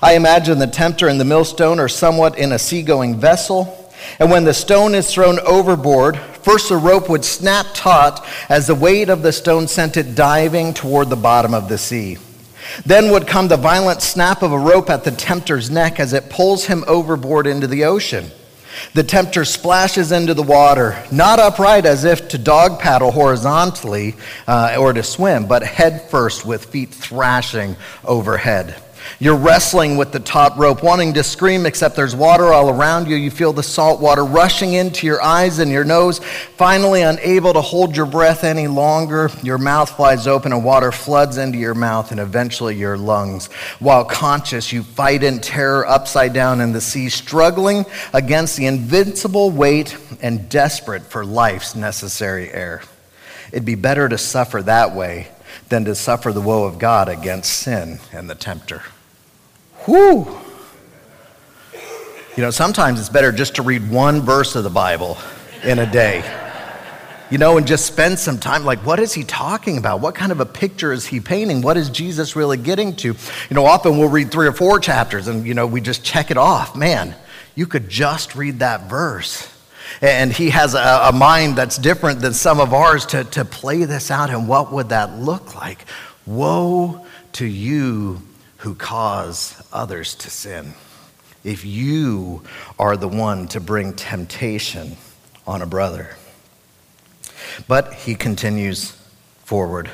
I 0.00 0.14
imagine 0.14 0.58
the 0.58 0.66
tempter 0.66 1.08
and 1.08 1.20
the 1.20 1.24
millstone 1.24 1.80
are 1.80 1.88
somewhat 1.88 2.38
in 2.38 2.52
a 2.52 2.58
seagoing 2.58 3.18
vessel. 3.18 3.81
And 4.18 4.30
when 4.30 4.44
the 4.44 4.54
stone 4.54 4.94
is 4.94 5.12
thrown 5.12 5.38
overboard, 5.40 6.16
first 6.16 6.68
the 6.68 6.76
rope 6.76 7.08
would 7.08 7.24
snap 7.24 7.66
taut 7.74 8.26
as 8.48 8.66
the 8.66 8.74
weight 8.74 9.08
of 9.08 9.22
the 9.22 9.32
stone 9.32 9.68
sent 9.68 9.96
it 9.96 10.14
diving 10.14 10.74
toward 10.74 11.10
the 11.10 11.16
bottom 11.16 11.54
of 11.54 11.68
the 11.68 11.78
sea. 11.78 12.18
Then 12.86 13.10
would 13.10 13.26
come 13.26 13.48
the 13.48 13.56
violent 13.56 14.02
snap 14.02 14.42
of 14.42 14.52
a 14.52 14.58
rope 14.58 14.88
at 14.90 15.04
the 15.04 15.10
tempter's 15.10 15.70
neck 15.70 16.00
as 16.00 16.12
it 16.12 16.30
pulls 16.30 16.66
him 16.66 16.84
overboard 16.86 17.46
into 17.46 17.66
the 17.66 17.84
ocean. 17.84 18.30
The 18.94 19.02
tempter 19.02 19.44
splashes 19.44 20.12
into 20.12 20.34
the 20.34 20.42
water, 20.42 21.02
not 21.10 21.38
upright 21.38 21.84
as 21.84 22.04
if 22.04 22.28
to 22.28 22.38
dog 22.38 22.80
paddle 22.80 23.10
horizontally 23.10 24.16
uh, 24.46 24.76
or 24.78 24.92
to 24.92 25.02
swim, 25.02 25.46
but 25.46 25.62
head 25.62 26.08
first 26.10 26.44
with 26.44 26.66
feet 26.66 26.90
thrashing 26.90 27.76
overhead. 28.04 28.80
You're 29.18 29.36
wrestling 29.36 29.96
with 29.96 30.12
the 30.12 30.20
top 30.20 30.58
rope, 30.58 30.82
wanting 30.82 31.14
to 31.14 31.22
scream, 31.22 31.66
except 31.66 31.96
there's 31.96 32.14
water 32.14 32.52
all 32.52 32.70
around 32.70 33.08
you. 33.08 33.16
You 33.16 33.30
feel 33.30 33.52
the 33.52 33.62
salt 33.62 34.00
water 34.00 34.24
rushing 34.24 34.74
into 34.74 35.06
your 35.06 35.22
eyes 35.22 35.58
and 35.58 35.70
your 35.70 35.84
nose. 35.84 36.20
Finally, 36.56 37.02
unable 37.02 37.52
to 37.52 37.60
hold 37.60 37.96
your 37.96 38.06
breath 38.06 38.44
any 38.44 38.68
longer, 38.68 39.30
your 39.42 39.58
mouth 39.58 39.90
flies 39.90 40.26
open 40.26 40.52
and 40.52 40.64
water 40.64 40.92
floods 40.92 41.38
into 41.38 41.58
your 41.58 41.74
mouth 41.74 42.10
and 42.10 42.20
eventually 42.20 42.76
your 42.76 42.96
lungs. 42.96 43.46
While 43.78 44.04
conscious, 44.04 44.72
you 44.72 44.82
fight 44.82 45.22
in 45.22 45.40
terror 45.40 45.86
upside 45.86 46.32
down 46.32 46.60
in 46.60 46.72
the 46.72 46.80
sea, 46.80 47.08
struggling 47.08 47.84
against 48.12 48.56
the 48.56 48.66
invincible 48.66 49.50
weight 49.50 49.96
and 50.20 50.48
desperate 50.48 51.02
for 51.02 51.24
life's 51.24 51.74
necessary 51.74 52.50
air. 52.50 52.82
It'd 53.52 53.64
be 53.64 53.74
better 53.74 54.08
to 54.08 54.16
suffer 54.16 54.62
that 54.62 54.94
way 54.94 55.28
than 55.72 55.86
to 55.86 55.94
suffer 55.94 56.34
the 56.34 56.40
woe 56.40 56.64
of 56.64 56.78
God 56.78 57.08
against 57.08 57.50
sin 57.50 57.98
and 58.12 58.28
the 58.28 58.34
tempter. 58.34 58.82
Whew. 59.86 60.28
You 62.36 62.42
know, 62.42 62.50
sometimes 62.50 63.00
it's 63.00 63.08
better 63.08 63.32
just 63.32 63.54
to 63.54 63.62
read 63.62 63.90
one 63.90 64.20
verse 64.20 64.54
of 64.54 64.64
the 64.64 64.70
Bible 64.70 65.16
in 65.64 65.78
a 65.78 65.90
day. 65.90 66.22
You 67.30 67.38
know, 67.38 67.56
and 67.56 67.66
just 67.66 67.86
spend 67.86 68.18
some 68.18 68.36
time 68.36 68.66
like, 68.66 68.84
what 68.84 69.00
is 69.00 69.14
he 69.14 69.24
talking 69.24 69.78
about? 69.78 70.00
What 70.00 70.14
kind 70.14 70.30
of 70.30 70.40
a 70.40 70.46
picture 70.46 70.92
is 70.92 71.06
he 71.06 71.20
painting? 71.20 71.62
What 71.62 71.78
is 71.78 71.88
Jesus 71.88 72.36
really 72.36 72.58
getting 72.58 72.94
to? 72.96 73.08
You 73.08 73.54
know, 73.54 73.64
often 73.64 73.96
we'll 73.96 74.10
read 74.10 74.30
three 74.30 74.46
or 74.46 74.52
four 74.52 74.78
chapters 74.78 75.26
and, 75.26 75.46
you 75.46 75.54
know, 75.54 75.66
we 75.66 75.80
just 75.80 76.04
check 76.04 76.30
it 76.30 76.36
off. 76.36 76.76
Man, 76.76 77.16
you 77.54 77.66
could 77.66 77.88
just 77.88 78.34
read 78.34 78.58
that 78.58 78.90
verse. 78.90 79.50
And 80.00 80.32
he 80.32 80.50
has 80.50 80.74
a, 80.74 81.00
a 81.04 81.12
mind 81.12 81.56
that's 81.56 81.76
different 81.76 82.20
than 82.20 82.32
some 82.34 82.60
of 82.60 82.72
ours 82.72 83.06
to, 83.06 83.24
to 83.24 83.44
play 83.44 83.84
this 83.84 84.10
out. 84.10 84.30
And 84.30 84.48
what 84.48 84.72
would 84.72 84.88
that 84.88 85.18
look 85.18 85.54
like? 85.54 85.84
Woe 86.26 87.06
to 87.32 87.46
you 87.46 88.22
who 88.58 88.74
cause 88.74 89.60
others 89.72 90.14
to 90.14 90.30
sin. 90.30 90.74
If 91.44 91.64
you 91.64 92.42
are 92.78 92.96
the 92.96 93.08
one 93.08 93.48
to 93.48 93.60
bring 93.60 93.94
temptation 93.94 94.96
on 95.46 95.62
a 95.62 95.66
brother. 95.66 96.16
But 97.66 97.92
he 97.94 98.14
continues 98.14 98.92
forward. 99.44 99.90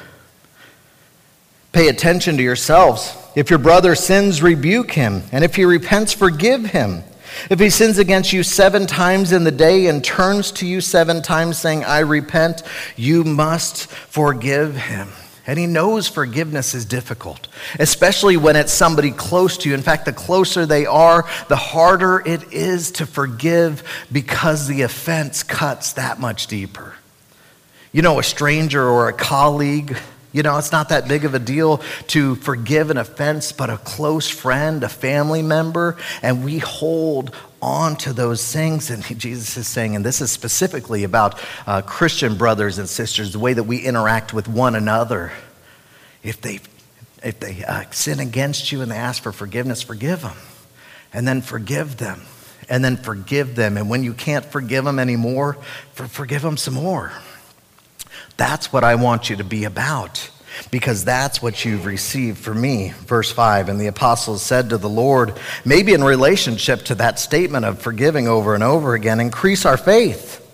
Pay 1.72 1.88
attention 1.88 2.36
to 2.36 2.42
yourselves. 2.42 3.16
If 3.34 3.50
your 3.50 3.58
brother 3.58 3.94
sins, 3.94 4.42
rebuke 4.42 4.92
him. 4.92 5.22
And 5.32 5.44
if 5.44 5.54
he 5.54 5.64
repents, 5.64 6.12
forgive 6.12 6.66
him. 6.66 7.02
If 7.50 7.60
he 7.60 7.70
sins 7.70 7.98
against 7.98 8.32
you 8.32 8.42
seven 8.42 8.86
times 8.86 9.32
in 9.32 9.44
the 9.44 9.50
day 9.50 9.86
and 9.86 10.02
turns 10.02 10.50
to 10.52 10.66
you 10.66 10.80
seven 10.80 11.22
times 11.22 11.58
saying, 11.58 11.84
I 11.84 12.00
repent, 12.00 12.62
you 12.96 13.24
must 13.24 13.86
forgive 13.86 14.76
him. 14.76 15.08
And 15.46 15.58
he 15.58 15.66
knows 15.66 16.08
forgiveness 16.08 16.74
is 16.74 16.84
difficult, 16.84 17.48
especially 17.78 18.36
when 18.36 18.54
it's 18.54 18.72
somebody 18.72 19.10
close 19.10 19.56
to 19.58 19.68
you. 19.70 19.74
In 19.74 19.80
fact, 19.80 20.04
the 20.04 20.12
closer 20.12 20.66
they 20.66 20.84
are, 20.84 21.26
the 21.48 21.56
harder 21.56 22.22
it 22.26 22.52
is 22.52 22.90
to 22.92 23.06
forgive 23.06 23.82
because 24.12 24.68
the 24.68 24.82
offense 24.82 25.42
cuts 25.42 25.94
that 25.94 26.20
much 26.20 26.48
deeper. 26.48 26.94
You 27.92 28.02
know, 28.02 28.18
a 28.18 28.22
stranger 28.22 28.86
or 28.86 29.08
a 29.08 29.14
colleague, 29.14 29.96
you 30.32 30.42
know, 30.42 30.58
it's 30.58 30.72
not 30.72 30.90
that 30.90 31.08
big 31.08 31.24
of 31.24 31.34
a 31.34 31.38
deal 31.38 31.78
to 32.08 32.34
forgive 32.36 32.90
an 32.90 32.98
offense, 32.98 33.50
but 33.52 33.70
a 33.70 33.78
close 33.78 34.28
friend, 34.28 34.84
a 34.84 34.88
family 34.88 35.42
member, 35.42 35.96
and 36.22 36.44
we 36.44 36.58
hold 36.58 37.34
on 37.62 37.96
to 37.96 38.12
those 38.12 38.52
things. 38.52 38.90
And 38.90 39.02
Jesus 39.18 39.56
is 39.56 39.66
saying, 39.66 39.96
and 39.96 40.04
this 40.04 40.20
is 40.20 40.30
specifically 40.30 41.04
about 41.04 41.40
uh, 41.66 41.82
Christian 41.82 42.36
brothers 42.36 42.78
and 42.78 42.88
sisters, 42.88 43.32
the 43.32 43.38
way 43.38 43.54
that 43.54 43.64
we 43.64 43.78
interact 43.78 44.34
with 44.34 44.48
one 44.48 44.74
another. 44.74 45.32
If 46.22 46.40
they, 46.42 46.60
if 47.22 47.40
they 47.40 47.64
uh, 47.64 47.84
sin 47.90 48.20
against 48.20 48.70
you 48.70 48.82
and 48.82 48.90
they 48.90 48.96
ask 48.96 49.22
for 49.22 49.32
forgiveness, 49.32 49.82
forgive 49.82 50.22
them. 50.22 50.36
And 51.12 51.26
then 51.26 51.40
forgive 51.40 51.96
them. 51.96 52.22
And 52.68 52.84
then 52.84 52.98
forgive 52.98 53.54
them. 53.54 53.78
And 53.78 53.88
when 53.88 54.02
you 54.02 54.12
can't 54.12 54.44
forgive 54.44 54.84
them 54.84 54.98
anymore, 54.98 55.56
for, 55.94 56.06
forgive 56.06 56.42
them 56.42 56.58
some 56.58 56.74
more. 56.74 57.12
That's 58.38 58.72
what 58.72 58.84
I 58.84 58.94
want 58.94 59.28
you 59.28 59.36
to 59.36 59.44
be 59.44 59.64
about 59.64 60.30
because 60.70 61.04
that's 61.04 61.42
what 61.42 61.64
you've 61.64 61.86
received 61.86 62.38
from 62.38 62.60
me. 62.60 62.94
Verse 63.00 63.30
5 63.30 63.68
And 63.68 63.80
the 63.80 63.88
apostles 63.88 64.42
said 64.42 64.70
to 64.70 64.78
the 64.78 64.88
Lord, 64.88 65.36
maybe 65.64 65.92
in 65.92 66.02
relationship 66.02 66.82
to 66.84 66.94
that 66.94 67.18
statement 67.18 67.64
of 67.64 67.82
forgiving 67.82 68.28
over 68.28 68.54
and 68.54 68.62
over 68.62 68.94
again, 68.94 69.20
increase 69.20 69.66
our 69.66 69.76
faith. 69.76 70.44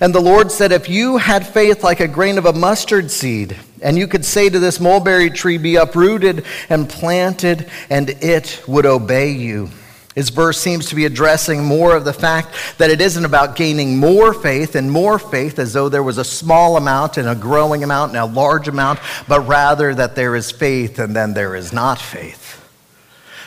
And 0.00 0.12
the 0.12 0.20
Lord 0.20 0.50
said, 0.50 0.72
If 0.72 0.88
you 0.88 1.16
had 1.16 1.46
faith 1.46 1.84
like 1.84 2.00
a 2.00 2.08
grain 2.08 2.38
of 2.38 2.46
a 2.46 2.52
mustard 2.52 3.10
seed, 3.10 3.56
and 3.80 3.96
you 3.96 4.08
could 4.08 4.24
say 4.24 4.48
to 4.48 4.58
this 4.58 4.80
mulberry 4.80 5.30
tree, 5.30 5.58
Be 5.58 5.76
uprooted 5.76 6.44
and 6.68 6.88
planted, 6.88 7.70
and 7.88 8.10
it 8.10 8.62
would 8.66 8.86
obey 8.86 9.30
you 9.30 9.70
his 10.14 10.28
verse 10.28 10.60
seems 10.60 10.86
to 10.86 10.94
be 10.94 11.06
addressing 11.06 11.64
more 11.64 11.96
of 11.96 12.04
the 12.04 12.12
fact 12.12 12.54
that 12.76 12.90
it 12.90 13.00
isn't 13.00 13.24
about 13.24 13.56
gaining 13.56 13.98
more 13.98 14.34
faith 14.34 14.74
and 14.74 14.90
more 14.90 15.18
faith 15.18 15.58
as 15.58 15.72
though 15.72 15.88
there 15.88 16.02
was 16.02 16.18
a 16.18 16.24
small 16.24 16.76
amount 16.76 17.16
and 17.16 17.28
a 17.28 17.34
growing 17.34 17.82
amount 17.82 18.10
and 18.10 18.18
a 18.18 18.26
large 18.26 18.68
amount, 18.68 19.00
but 19.26 19.40
rather 19.40 19.94
that 19.94 20.14
there 20.14 20.36
is 20.36 20.50
faith 20.50 20.98
and 20.98 21.16
then 21.16 21.32
there 21.32 21.56
is 21.56 21.72
not 21.72 21.98
faith. 21.98 22.58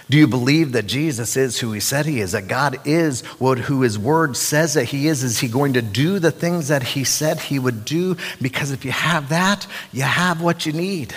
Do 0.10 0.18
you 0.18 0.28
believe 0.28 0.72
that 0.74 0.86
Jesus 0.86 1.36
is 1.36 1.60
who 1.60 1.72
he 1.72 1.80
said 1.80 2.06
he 2.06 2.20
is, 2.20 2.34
that 2.34 2.48
God 2.48 2.80
is 2.86 3.22
what, 3.40 3.58
who 3.58 3.82
his 3.82 3.98
word 3.98 4.38
says 4.38 4.76
that 4.76 4.86
he 4.86 5.08
is? 5.08 5.24
Is 5.24 5.40
he 5.40 5.48
going 5.48 5.74
to 5.74 5.82
do 5.82 6.20
the 6.20 6.32
things 6.32 6.68
that 6.68 6.84
he 6.84 7.04
said 7.04 7.40
he 7.40 7.58
would 7.58 7.86
do? 7.86 8.16
Because 8.40 8.72
if 8.72 8.86
you 8.86 8.92
have 8.92 9.30
that, 9.30 9.66
you 9.92 10.04
have 10.04 10.42
what 10.42 10.66
you 10.66 10.74
need. 10.74 11.14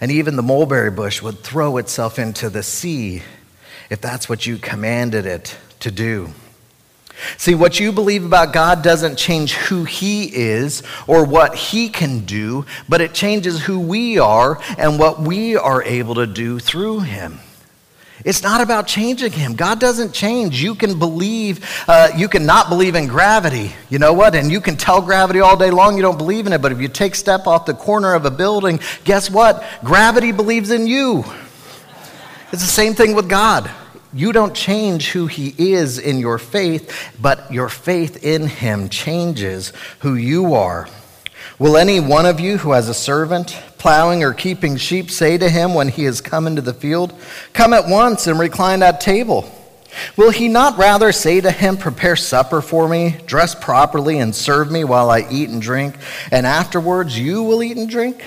And 0.00 0.10
even 0.10 0.34
the 0.34 0.42
mulberry 0.42 0.90
bush 0.90 1.22
would 1.22 1.40
throw 1.40 1.76
itself 1.76 2.18
into 2.18 2.50
the 2.50 2.64
sea 2.64 3.22
if 3.92 4.00
that's 4.00 4.26
what 4.26 4.46
you 4.46 4.56
commanded 4.56 5.26
it 5.26 5.54
to 5.80 5.90
do. 5.90 6.30
See, 7.36 7.54
what 7.54 7.78
you 7.78 7.92
believe 7.92 8.24
about 8.24 8.54
God 8.54 8.82
doesn't 8.82 9.16
change 9.16 9.52
who 9.52 9.84
He 9.84 10.34
is 10.34 10.82
or 11.06 11.26
what 11.26 11.54
He 11.54 11.90
can 11.90 12.20
do, 12.20 12.64
but 12.88 13.02
it 13.02 13.12
changes 13.12 13.62
who 13.62 13.78
we 13.78 14.18
are 14.18 14.58
and 14.78 14.98
what 14.98 15.20
we 15.20 15.56
are 15.56 15.82
able 15.82 16.14
to 16.14 16.26
do 16.26 16.58
through 16.58 17.00
Him. 17.00 17.38
It's 18.24 18.42
not 18.42 18.60
about 18.60 18.86
changing 18.86 19.32
him. 19.32 19.54
God 19.54 19.80
doesn't 19.80 20.14
change. 20.14 20.62
You 20.62 20.76
can 20.76 20.96
believe, 20.96 21.68
uh, 21.88 22.10
you 22.16 22.28
can 22.28 22.46
not 22.46 22.68
believe 22.68 22.94
in 22.94 23.08
gravity. 23.08 23.72
You 23.90 23.98
know 23.98 24.12
what? 24.12 24.36
And 24.36 24.48
you 24.48 24.60
can 24.60 24.76
tell 24.76 25.02
gravity 25.02 25.40
all 25.40 25.56
day 25.56 25.72
long 25.72 25.96
you 25.96 26.02
don't 26.02 26.18
believe 26.18 26.46
in 26.46 26.52
it. 26.52 26.62
But 26.62 26.70
if 26.70 26.80
you 26.80 26.86
take 26.86 27.16
step 27.16 27.48
off 27.48 27.66
the 27.66 27.74
corner 27.74 28.14
of 28.14 28.24
a 28.24 28.30
building, 28.30 28.78
guess 29.02 29.28
what? 29.28 29.64
Gravity 29.82 30.30
believes 30.30 30.70
in 30.70 30.86
you. 30.86 31.24
It's 32.52 32.62
the 32.62 32.68
same 32.68 32.94
thing 32.94 33.14
with 33.14 33.28
God. 33.28 33.70
You 34.12 34.32
don't 34.32 34.54
change 34.54 35.10
who 35.10 35.26
he 35.26 35.54
is 35.72 35.98
in 35.98 36.18
your 36.18 36.38
faith, 36.38 37.12
but 37.20 37.52
your 37.52 37.68
faith 37.68 38.22
in 38.22 38.46
him 38.46 38.88
changes 38.90 39.72
who 40.00 40.14
you 40.14 40.54
are. 40.54 40.88
Will 41.58 41.76
any 41.76 41.98
one 41.98 42.26
of 42.26 42.38
you 42.38 42.58
who 42.58 42.72
has 42.72 42.88
a 42.88 42.94
servant 42.94 43.58
plowing 43.78 44.22
or 44.22 44.34
keeping 44.34 44.76
sheep 44.76 45.10
say 45.10 45.38
to 45.38 45.48
him 45.48 45.74
when 45.74 45.88
he 45.88 46.04
has 46.04 46.20
come 46.20 46.46
into 46.46 46.60
the 46.60 46.74
field, 46.74 47.14
Come 47.52 47.72
at 47.72 47.88
once 47.88 48.26
and 48.26 48.38
recline 48.38 48.82
at 48.82 49.00
table? 49.00 49.50
Will 50.16 50.30
he 50.30 50.48
not 50.48 50.78
rather 50.78 51.12
say 51.12 51.40
to 51.40 51.50
him, 51.50 51.76
Prepare 51.76 52.16
supper 52.16 52.60
for 52.60 52.88
me, 52.88 53.16
dress 53.26 53.54
properly, 53.54 54.18
and 54.18 54.34
serve 54.34 54.70
me 54.70 54.84
while 54.84 55.10
I 55.10 55.26
eat 55.30 55.50
and 55.50 55.60
drink, 55.60 55.96
and 56.30 56.46
afterwards 56.46 57.18
you 57.18 57.42
will 57.42 57.62
eat 57.62 57.76
and 57.76 57.88
drink? 57.88 58.22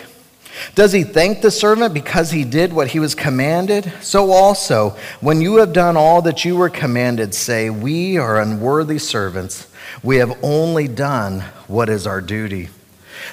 Does 0.73 0.91
he 0.91 1.03
thank 1.03 1.41
the 1.41 1.51
servant 1.51 1.93
because 1.93 2.31
he 2.31 2.43
did 2.43 2.73
what 2.73 2.89
he 2.89 2.99
was 2.99 3.15
commanded? 3.15 3.91
So 4.01 4.31
also, 4.31 4.91
when 5.21 5.41
you 5.41 5.57
have 5.57 5.73
done 5.73 5.97
all 5.97 6.21
that 6.23 6.45
you 6.45 6.55
were 6.55 6.69
commanded, 6.69 7.33
say, 7.33 7.69
We 7.69 8.17
are 8.17 8.39
unworthy 8.39 8.99
servants. 8.99 9.67
We 10.03 10.17
have 10.17 10.37
only 10.43 10.87
done 10.87 11.41
what 11.67 11.89
is 11.89 12.07
our 12.07 12.21
duty. 12.21 12.69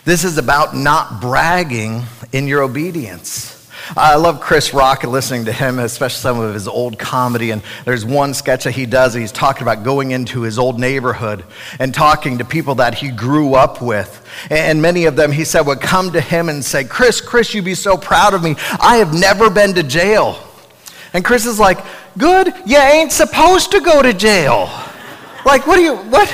This 0.04 0.24
is 0.24 0.38
about 0.38 0.76
not 0.76 1.20
bragging 1.20 2.02
in 2.32 2.46
your 2.46 2.62
obedience. 2.62 3.61
I 3.96 4.16
love 4.16 4.40
Chris 4.40 4.72
Rock 4.72 5.02
and 5.04 5.12
listening 5.12 5.44
to 5.46 5.52
him, 5.52 5.78
especially 5.78 6.20
some 6.20 6.40
of 6.40 6.54
his 6.54 6.66
old 6.66 6.98
comedy. 6.98 7.50
And 7.50 7.62
there's 7.84 8.04
one 8.04 8.34
sketch 8.34 8.64
that 8.64 8.72
he 8.72 8.86
does, 8.86 9.14
he's 9.14 9.32
talking 9.32 9.62
about 9.62 9.84
going 9.84 10.12
into 10.12 10.42
his 10.42 10.58
old 10.58 10.80
neighborhood 10.80 11.44
and 11.78 11.94
talking 11.94 12.38
to 12.38 12.44
people 12.44 12.76
that 12.76 12.94
he 12.94 13.10
grew 13.10 13.54
up 13.54 13.82
with. 13.82 14.26
And 14.50 14.80
many 14.80 15.04
of 15.04 15.16
them, 15.16 15.32
he 15.32 15.44
said, 15.44 15.62
would 15.62 15.80
come 15.80 16.12
to 16.12 16.20
him 16.20 16.48
and 16.48 16.64
say, 16.64 16.84
Chris, 16.84 17.20
Chris, 17.20 17.52
you'd 17.54 17.64
be 17.64 17.74
so 17.74 17.96
proud 17.96 18.34
of 18.34 18.42
me. 18.42 18.56
I 18.80 18.96
have 18.96 19.12
never 19.12 19.50
been 19.50 19.74
to 19.74 19.82
jail. 19.82 20.38
And 21.12 21.24
Chris 21.24 21.44
is 21.44 21.60
like, 21.60 21.84
Good, 22.18 22.52
you 22.66 22.76
ain't 22.76 23.10
supposed 23.10 23.70
to 23.70 23.80
go 23.80 24.02
to 24.02 24.12
jail. 24.12 24.70
Like, 25.44 25.66
what 25.66 25.76
do 25.76 25.82
you, 25.82 25.96
what? 25.96 26.28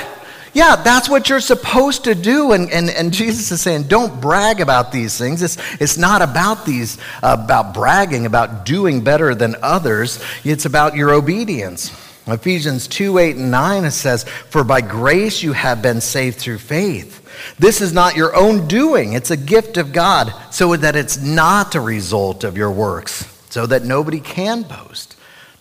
Yeah, 0.59 0.75
that's 0.75 1.09
what 1.09 1.29
you're 1.29 1.39
supposed 1.39 2.03
to 2.03 2.17
do. 2.17 2.51
And, 2.51 2.69
and, 2.73 2.91
and 2.91 3.13
Jesus 3.13 3.53
is 3.53 3.61
saying, 3.61 3.85
don't 3.85 4.21
brag 4.21 4.61
about 4.61 4.91
these 4.91 5.17
things. 5.17 5.41
It's, 5.41 5.57
it's 5.81 5.97
not 5.97 6.21
about 6.21 6.67
these, 6.67 6.99
about 7.23 7.73
bragging, 7.73 8.27
about 8.27 8.67
doing 8.67 9.05
better 9.05 9.37
than 9.37 9.55
others. 9.63 10.21
It's 10.43 10.65
about 10.65 10.97
your 10.97 11.11
obedience. 11.11 11.93
Ephesians 12.27 12.89
2 12.89 13.19
8 13.19 13.37
and 13.37 13.53
9, 13.53 13.85
it 13.85 13.93
says, 13.93 14.25
For 14.25 14.65
by 14.65 14.81
grace 14.81 15.45
you 15.45 15.53
have 15.53 15.81
been 15.81 16.01
saved 16.01 16.39
through 16.39 16.59
faith. 16.59 17.55
This 17.61 17.81
is 17.81 17.93
not 17.93 18.17
your 18.17 18.35
own 18.35 18.67
doing, 18.67 19.13
it's 19.13 19.31
a 19.31 19.37
gift 19.37 19.77
of 19.77 19.93
God, 19.93 20.35
so 20.53 20.75
that 20.75 20.97
it's 20.97 21.23
not 21.23 21.77
a 21.77 21.81
result 21.81 22.43
of 22.43 22.57
your 22.57 22.73
works, 22.73 23.33
so 23.49 23.65
that 23.67 23.85
nobody 23.85 24.19
can 24.19 24.63
boast. 24.63 25.15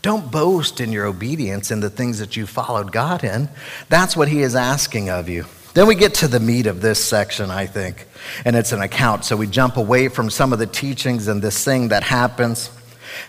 Don't 0.08 0.32
boast 0.32 0.80
in 0.80 0.94
your 0.94 1.06
obedience 1.06 1.70
in 1.70 1.82
the 1.82 1.90
things 1.90 2.20
that 2.20 2.38
you 2.38 2.48
followed 2.48 2.94
God 2.94 3.26
in. 3.26 3.50
That's 3.90 4.16
what 4.16 4.30
he 4.30 4.42
is 4.42 4.56
asking 4.56 5.10
of 5.10 5.28
you. 5.28 5.44
Then 5.74 5.86
we 5.86 5.96
get 5.96 6.14
to 6.14 6.30
the 6.30 6.40
meat 6.40 6.66
of 6.66 6.80
this 6.80 7.04
section, 7.04 7.52
I 7.52 7.66
think, 7.66 8.08
and 8.46 8.56
it's 8.56 8.72
an 8.72 8.82
account. 8.82 9.26
So 9.26 9.36
we 9.36 9.48
jump 9.48 9.76
away 9.76 10.08
from 10.08 10.30
some 10.30 10.54
of 10.54 10.60
the 10.60 10.66
teachings 10.66 11.28
and 11.28 11.42
this 11.42 11.62
thing 11.62 11.90
that 11.90 12.04
happens. 12.04 12.70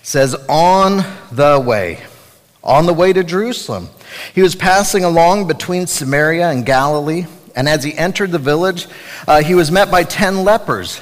It 0.00 0.06
says, 0.06 0.36
On 0.48 1.02
the 1.32 1.60
way, 1.60 2.00
on 2.62 2.86
the 2.86 2.94
way 2.94 3.12
to 3.12 3.24
Jerusalem, 3.24 3.88
he 4.32 4.42
was 4.42 4.54
passing 4.54 5.02
along 5.02 5.48
between 5.48 5.88
Samaria 5.88 6.48
and 6.48 6.64
Galilee, 6.64 7.26
and 7.56 7.68
as 7.68 7.82
he 7.82 7.92
entered 7.98 8.30
the 8.30 8.38
village, 8.38 8.86
uh, 9.26 9.42
he 9.42 9.56
was 9.56 9.72
met 9.72 9.90
by 9.90 10.04
ten 10.04 10.44
lepers 10.44 11.00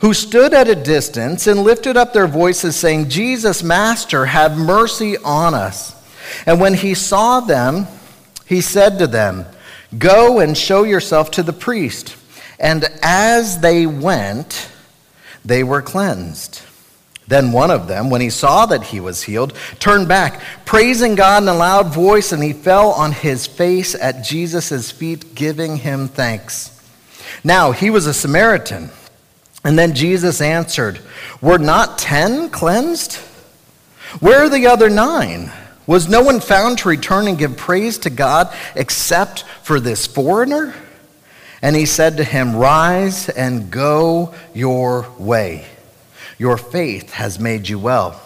who 0.00 0.14
stood 0.14 0.54
at 0.54 0.68
a 0.68 0.74
distance 0.74 1.46
and 1.46 1.62
lifted 1.62 1.96
up 1.96 2.12
their 2.12 2.26
voices, 2.26 2.76
saying, 2.76 3.08
Jesus, 3.08 3.62
Master, 3.62 4.26
have 4.26 4.56
mercy 4.56 5.16
on 5.18 5.54
us. 5.54 5.94
And 6.46 6.60
when 6.60 6.74
he 6.74 6.94
saw 6.94 7.40
them, 7.40 7.86
he 8.46 8.60
said 8.60 8.98
to 8.98 9.06
them, 9.06 9.44
Go 9.96 10.38
and 10.40 10.56
show 10.56 10.84
yourself 10.84 11.30
to 11.32 11.42
the 11.42 11.52
priest. 11.52 12.16
And 12.60 12.84
as 13.02 13.60
they 13.60 13.86
went, 13.86 14.70
they 15.44 15.64
were 15.64 15.82
cleansed. 15.82 16.62
Then 17.26 17.52
one 17.52 17.70
of 17.70 17.88
them, 17.88 18.08
when 18.08 18.20
he 18.20 18.30
saw 18.30 18.66
that 18.66 18.84
he 18.84 19.00
was 19.00 19.22
healed, 19.22 19.54
turned 19.78 20.08
back, 20.08 20.40
praising 20.64 21.14
God 21.14 21.42
in 21.42 21.48
a 21.48 21.54
loud 21.54 21.92
voice, 21.92 22.32
and 22.32 22.42
he 22.42 22.52
fell 22.54 22.90
on 22.92 23.12
his 23.12 23.46
face 23.46 23.94
at 23.94 24.24
Jesus' 24.24 24.90
feet, 24.90 25.34
giving 25.34 25.76
him 25.76 26.08
thanks. 26.08 26.74
Now, 27.44 27.72
he 27.72 27.90
was 27.90 28.06
a 28.06 28.14
Samaritan. 28.14 28.90
And 29.64 29.78
then 29.78 29.94
Jesus 29.94 30.40
answered, 30.40 31.00
Were 31.40 31.58
not 31.58 31.98
ten 31.98 32.50
cleansed? 32.50 33.16
Where 34.20 34.44
are 34.44 34.48
the 34.48 34.66
other 34.66 34.88
nine? 34.88 35.52
Was 35.86 36.08
no 36.08 36.22
one 36.22 36.40
found 36.40 36.78
to 36.78 36.88
return 36.88 37.28
and 37.28 37.38
give 37.38 37.56
praise 37.56 37.98
to 37.98 38.10
God 38.10 38.54
except 38.74 39.42
for 39.62 39.80
this 39.80 40.06
foreigner? 40.06 40.74
And 41.60 41.74
he 41.74 41.86
said 41.86 42.18
to 42.18 42.24
him, 42.24 42.56
Rise 42.56 43.28
and 43.28 43.70
go 43.70 44.34
your 44.54 45.08
way. 45.18 45.66
Your 46.38 46.56
faith 46.56 47.12
has 47.12 47.40
made 47.40 47.68
you 47.68 47.78
well. 47.78 48.20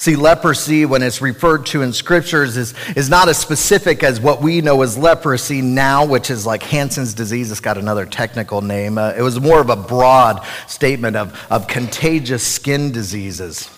See, 0.00 0.14
leprosy, 0.14 0.84
when 0.84 1.02
it's 1.02 1.20
referred 1.20 1.66
to 1.66 1.82
in 1.82 1.92
scriptures, 1.92 2.56
is, 2.56 2.72
is 2.94 3.10
not 3.10 3.28
as 3.28 3.36
specific 3.36 4.04
as 4.04 4.20
what 4.20 4.40
we 4.40 4.60
know 4.60 4.82
as 4.82 4.96
leprosy 4.96 5.60
now, 5.60 6.06
which 6.06 6.30
is 6.30 6.46
like 6.46 6.62
Hansen's 6.62 7.14
disease. 7.14 7.50
It's 7.50 7.58
got 7.58 7.76
another 7.78 8.06
technical 8.06 8.62
name. 8.62 8.96
Uh, 8.96 9.14
it 9.16 9.22
was 9.22 9.40
more 9.40 9.60
of 9.60 9.70
a 9.70 9.76
broad 9.76 10.46
statement 10.68 11.16
of, 11.16 11.36
of 11.50 11.66
contagious 11.66 12.46
skin 12.46 12.92
diseases. 12.92 13.68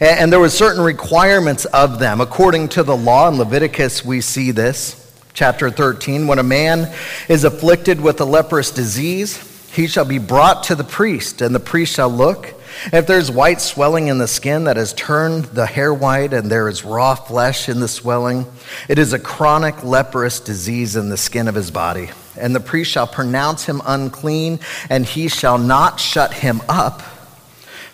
And, 0.00 0.18
and 0.18 0.32
there 0.32 0.40
were 0.40 0.48
certain 0.48 0.82
requirements 0.82 1.64
of 1.66 2.00
them. 2.00 2.20
According 2.20 2.70
to 2.70 2.82
the 2.82 2.96
law 2.96 3.28
in 3.28 3.38
Leviticus, 3.38 4.04
we 4.04 4.20
see 4.20 4.50
this. 4.50 5.04
Chapter 5.32 5.70
13 5.70 6.26
When 6.26 6.40
a 6.40 6.42
man 6.42 6.92
is 7.28 7.44
afflicted 7.44 8.00
with 8.00 8.20
a 8.20 8.24
leprous 8.24 8.72
disease, 8.72 9.36
he 9.72 9.86
shall 9.86 10.04
be 10.04 10.18
brought 10.18 10.64
to 10.64 10.74
the 10.74 10.82
priest, 10.82 11.40
and 11.40 11.54
the 11.54 11.60
priest 11.60 11.94
shall 11.94 12.10
look. 12.10 12.57
If 12.92 13.06
there's 13.06 13.30
white 13.30 13.60
swelling 13.60 14.08
in 14.08 14.18
the 14.18 14.28
skin 14.28 14.64
that 14.64 14.76
has 14.76 14.92
turned 14.92 15.46
the 15.46 15.66
hair 15.66 15.92
white 15.92 16.32
and 16.32 16.50
there 16.50 16.68
is 16.68 16.84
raw 16.84 17.14
flesh 17.14 17.68
in 17.68 17.80
the 17.80 17.88
swelling, 17.88 18.46
it 18.88 18.98
is 18.98 19.12
a 19.12 19.18
chronic 19.18 19.82
leprous 19.84 20.40
disease 20.40 20.96
in 20.96 21.08
the 21.08 21.16
skin 21.16 21.48
of 21.48 21.54
his 21.54 21.70
body. 21.70 22.10
And 22.36 22.54
the 22.54 22.60
priest 22.60 22.90
shall 22.90 23.06
pronounce 23.06 23.64
him 23.64 23.82
unclean, 23.84 24.60
and 24.88 25.04
he 25.04 25.28
shall 25.28 25.58
not 25.58 25.98
shut 26.00 26.32
him 26.32 26.62
up, 26.68 27.02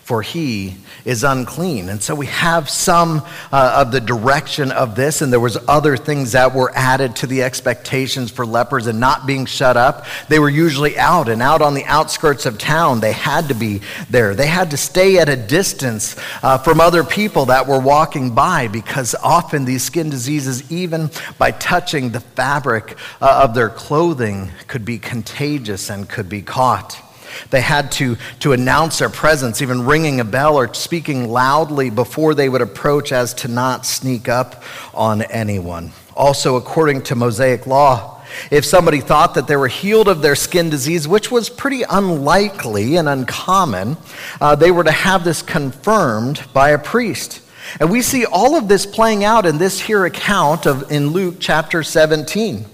for 0.03 0.21
he 0.21 0.77
is 1.05 1.23
unclean. 1.23 1.89
And 1.89 2.01
so 2.01 2.15
we 2.15 2.25
have 2.25 2.69
some 2.69 3.21
uh, 3.51 3.83
of 3.85 3.91
the 3.91 4.01
direction 4.01 4.71
of 4.71 4.95
this, 4.95 5.21
and 5.21 5.31
there 5.31 5.39
was 5.39 5.57
other 5.67 5.95
things 5.95 6.31
that 6.31 6.53
were 6.53 6.71
added 6.75 7.15
to 7.17 7.27
the 7.27 7.43
expectations 7.43 8.31
for 8.31 8.45
lepers 8.45 8.87
and 8.87 8.99
not 8.99 9.27
being 9.27 9.45
shut 9.45 9.77
up. 9.77 10.05
They 10.27 10.39
were 10.39 10.49
usually 10.49 10.97
out 10.97 11.29
and 11.29 11.41
out 11.41 11.61
on 11.61 11.75
the 11.75 11.85
outskirts 11.85 12.47
of 12.47 12.57
town. 12.57 12.99
They 12.99 13.11
had 13.11 13.47
to 13.49 13.53
be 13.53 13.81
there. 14.09 14.33
They 14.33 14.47
had 14.47 14.71
to 14.71 14.77
stay 14.77 15.19
at 15.19 15.29
a 15.29 15.35
distance 15.35 16.15
uh, 16.41 16.57
from 16.57 16.81
other 16.81 17.03
people 17.03 17.45
that 17.45 17.67
were 17.67 17.79
walking 17.79 18.33
by 18.33 18.67
because 18.67 19.13
often 19.23 19.65
these 19.65 19.83
skin 19.83 20.09
diseases, 20.09 20.71
even 20.71 21.11
by 21.37 21.51
touching 21.51 22.09
the 22.09 22.19
fabric 22.19 22.97
uh, 23.21 23.41
of 23.43 23.53
their 23.53 23.69
clothing, 23.69 24.51
could 24.67 24.85
be 24.85 24.97
contagious 24.97 25.89
and 25.91 26.09
could 26.09 26.27
be 26.27 26.41
caught. 26.41 27.04
They 27.49 27.61
had 27.61 27.91
to, 27.93 28.17
to 28.39 28.53
announce 28.53 28.99
their 28.99 29.09
presence, 29.09 29.61
even 29.61 29.85
ringing 29.85 30.19
a 30.19 30.25
bell 30.25 30.57
or 30.57 30.73
speaking 30.73 31.29
loudly 31.29 31.89
before 31.89 32.33
they 32.33 32.49
would 32.49 32.61
approach 32.61 33.11
as 33.11 33.33
to 33.35 33.47
not 33.47 33.85
sneak 33.85 34.27
up 34.29 34.63
on 34.93 35.21
anyone. 35.23 35.91
Also, 36.15 36.55
according 36.55 37.03
to 37.03 37.15
Mosaic 37.15 37.67
law, 37.67 38.15
if 38.51 38.65
somebody 38.65 39.01
thought 39.01 39.35
that 39.35 39.47
they 39.47 39.55
were 39.55 39.67
healed 39.67 40.07
of 40.07 40.21
their 40.21 40.35
skin 40.35 40.69
disease, 40.69 41.07
which 41.07 41.31
was 41.31 41.49
pretty 41.49 41.83
unlikely 41.83 42.95
and 42.95 43.07
uncommon, 43.07 43.97
uh, 44.41 44.55
they 44.55 44.71
were 44.71 44.83
to 44.83 44.91
have 44.91 45.23
this 45.23 45.41
confirmed 45.41 46.43
by 46.53 46.69
a 46.69 46.79
priest. 46.79 47.41
And 47.79 47.89
we 47.89 48.01
see 48.01 48.25
all 48.25 48.55
of 48.55 48.67
this 48.67 48.85
playing 48.85 49.23
out 49.23 49.45
in 49.45 49.57
this 49.57 49.81
here 49.81 50.05
account 50.05 50.65
of 50.65 50.91
in 50.91 51.09
Luke 51.09 51.35
chapter 51.39 51.83
17. 51.83 52.65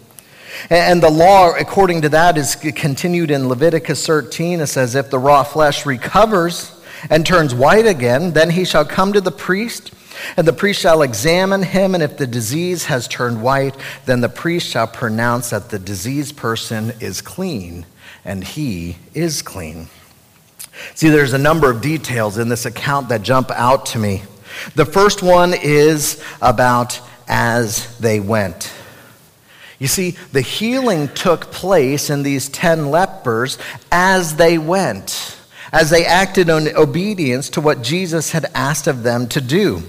And 0.70 1.02
the 1.02 1.10
law, 1.10 1.52
according 1.52 2.02
to 2.04 2.10
that, 2.10 2.38
is 2.38 2.56
continued 2.56 3.32
in 3.32 3.48
Leviticus 3.48 4.06
13. 4.06 4.60
It 4.62 4.68
says, 4.68 4.96
If 4.96 5.10
the 5.10 5.20
raw 5.20 5.44
flesh 5.44 5.86
recovers 5.86 6.72
and 7.10 7.26
turns 7.26 7.56
white 7.56 7.86
again, 7.86 8.34
then 8.34 8.50
he 8.52 8.66
shall 8.66 8.86
come 8.86 9.14
to 9.14 9.22
the 9.22 9.32
priest, 9.32 9.94
and 10.38 10.48
the 10.48 10.54
priest 10.54 10.82
shall 10.82 11.02
examine 11.02 11.64
him. 11.64 11.96
And 11.96 12.04
if 12.04 12.18
the 12.18 12.28
disease 12.28 12.86
has 12.86 13.08
turned 13.08 13.42
white, 13.42 13.76
then 14.06 14.22
the 14.22 14.30
priest 14.30 14.68
shall 14.70 14.88
pronounce 14.88 15.50
that 15.50 15.70
the 15.70 15.80
diseased 15.80 16.38
person 16.38 16.94
is 17.00 17.22
clean, 17.22 17.86
and 18.24 18.44
he 18.44 18.98
is 19.14 19.42
clean. 19.42 19.88
See, 20.96 21.10
there's 21.10 21.34
a 21.34 21.38
number 21.38 21.70
of 21.70 21.82
details 21.82 22.38
in 22.38 22.50
this 22.50 22.66
account 22.66 23.10
that 23.10 23.22
jump 23.24 23.52
out 23.52 23.88
to 23.88 24.00
me. 24.00 24.24
The 24.76 24.86
first 24.86 25.24
one 25.24 25.54
is 25.54 26.24
about 26.42 27.00
as 27.28 27.98
they 28.00 28.20
went. 28.20 28.72
You 29.82 29.88
see, 29.88 30.12
the 30.32 30.42
healing 30.42 31.08
took 31.08 31.50
place 31.50 32.12
in 32.12 32.22
these 32.22 32.50
10 32.50 32.92
lepers 32.92 33.58
as 33.92 34.36
they 34.36 34.60
went, 34.60 35.36
as 35.74 35.90
they 35.90 36.06
acted 36.06 36.50
in 36.50 36.68
obedience 36.76 37.50
to 37.50 37.62
what 37.62 37.82
Jesus 37.82 38.30
had 38.30 38.46
asked 38.54 38.86
of 38.86 39.02
them 39.02 39.28
to 39.30 39.42
do. 39.42 39.82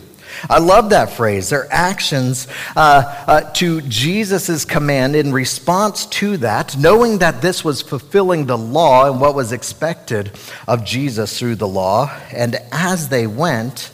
I 0.49 0.61
love 0.61 0.89
that 0.91 1.11
phrase. 1.11 1.51
Their 1.51 1.71
actions 1.71 2.49
uh, 2.75 3.25
uh, 3.27 3.41
to 3.53 3.83
Jesus' 3.83 4.65
command 4.65 5.15
in 5.15 5.31
response 5.31 6.07
to 6.07 6.39
that, 6.39 6.75
knowing 6.79 7.19
that 7.19 7.43
this 7.43 7.63
was 7.63 7.83
fulfilling 7.83 8.47
the 8.47 8.57
law 8.57 9.11
and 9.11 9.21
what 9.21 9.35
was 9.35 9.53
expected 9.53 10.33
of 10.67 10.87
Jesus 10.87 11.39
through 11.39 11.57
the 11.57 11.69
law. 11.69 12.11
And 12.33 12.57
as 12.73 13.11
they 13.11 13.27
went, 13.27 13.91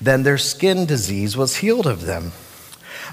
then 0.00 0.22
their 0.22 0.38
skin 0.38 0.86
disease 0.86 1.36
was 1.36 1.56
healed 1.56 1.86
of 1.86 2.06
them. 2.06 2.32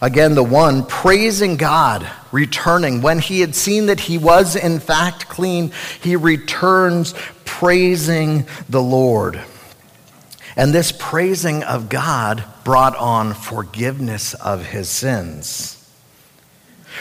Again, 0.01 0.33
the 0.35 0.43
one 0.43 0.85
praising 0.85 1.57
God, 1.57 2.09
returning. 2.31 3.01
When 3.01 3.19
he 3.19 3.41
had 3.41 3.53
seen 3.53 3.87
that 3.87 3.99
he 3.99 4.17
was 4.17 4.55
in 4.55 4.79
fact 4.79 5.27
clean, 5.27 5.71
he 6.01 6.15
returns 6.15 7.13
praising 7.43 8.47
the 8.69 8.81
Lord. 8.81 9.41
And 10.55 10.73
this 10.73 10.91
praising 10.91 11.63
of 11.63 11.89
God 11.89 12.43
brought 12.63 12.95
on 12.95 13.33
forgiveness 13.33 14.33
of 14.35 14.65
his 14.65 14.89
sins. 14.89 15.75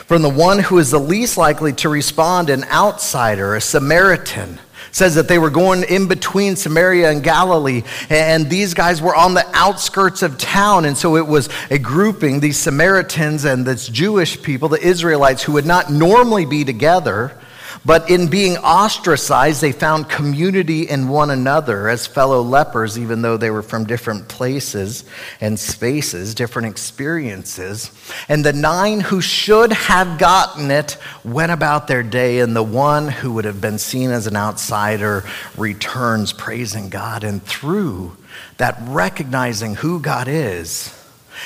From 0.07 0.23
the 0.23 0.29
one 0.29 0.59
who 0.59 0.79
is 0.79 0.91
the 0.91 0.99
least 0.99 1.37
likely 1.37 1.73
to 1.75 1.89
respond, 1.89 2.51
an 2.51 2.65
outsider, 2.65 3.55
a 3.55 3.61
Samaritan, 3.61 4.59
says 4.91 5.15
that 5.15 5.29
they 5.29 5.39
were 5.39 5.51
going 5.51 5.85
in 5.85 6.09
between 6.09 6.57
Samaria 6.57 7.11
and 7.11 7.23
Galilee, 7.23 7.83
and 8.11 8.51
these 8.51 8.75
guys 8.75 9.01
were 9.01 9.15
on 9.15 9.35
the 9.35 9.47
outskirts 9.55 10.23
of 10.23 10.39
town. 10.39 10.85
And 10.85 10.97
so 10.97 11.17
it 11.17 11.27
was 11.27 11.49
a 11.71 11.79
grouping, 11.79 12.41
these 12.41 12.59
Samaritans 12.59 13.45
and 13.45 13.67
this 13.67 13.89
Jewish 13.89 14.43
people, 14.43 14.69
the 14.69 14.81
Israelites, 14.81 15.43
who 15.43 15.53
would 15.53 15.67
not 15.67 15.91
normally 15.91 16.47
be 16.47 16.65
together, 16.65 17.38
But 17.85 18.11
in 18.11 18.29
being 18.29 18.57
ostracized, 18.59 19.61
they 19.61 19.73
found 19.73 20.09
community 20.09 20.89
in 20.89 21.09
one 21.09 21.31
another 21.31 21.89
as 21.89 22.07
fellow 22.07 22.43
lepers, 22.43 22.99
even 22.99 23.23
though 23.23 23.37
they 23.37 23.51
were 23.51 23.63
from 23.63 23.85
different 23.85 24.29
places 24.29 25.05
and 25.41 25.59
spaces, 25.59 26.35
different 26.35 26.69
experiences. 26.69 27.91
And 28.29 28.45
the 28.45 28.53
nine 28.53 29.01
who 29.01 29.21
should 29.21 29.73
have 29.73 30.19
gotten 30.19 30.71
it 30.71 30.97
went 31.25 31.53
about 31.53 31.87
their 31.87 32.03
day, 32.03 32.41
and 32.41 32.55
the 32.55 32.63
one 32.63 33.09
who 33.09 33.33
would 33.33 33.45
have 33.45 33.61
been 33.61 33.79
seen 33.79 34.11
as 34.11 34.27
an 34.27 34.37
outsider 34.37 35.25
returns 35.57 36.33
praising 36.33 36.89
God. 36.89 37.25
And 37.25 37.43
through 37.43 38.17
that 38.59 38.77
recognizing 38.83 39.77
who 39.77 40.01
God 40.01 40.29
is, 40.29 40.95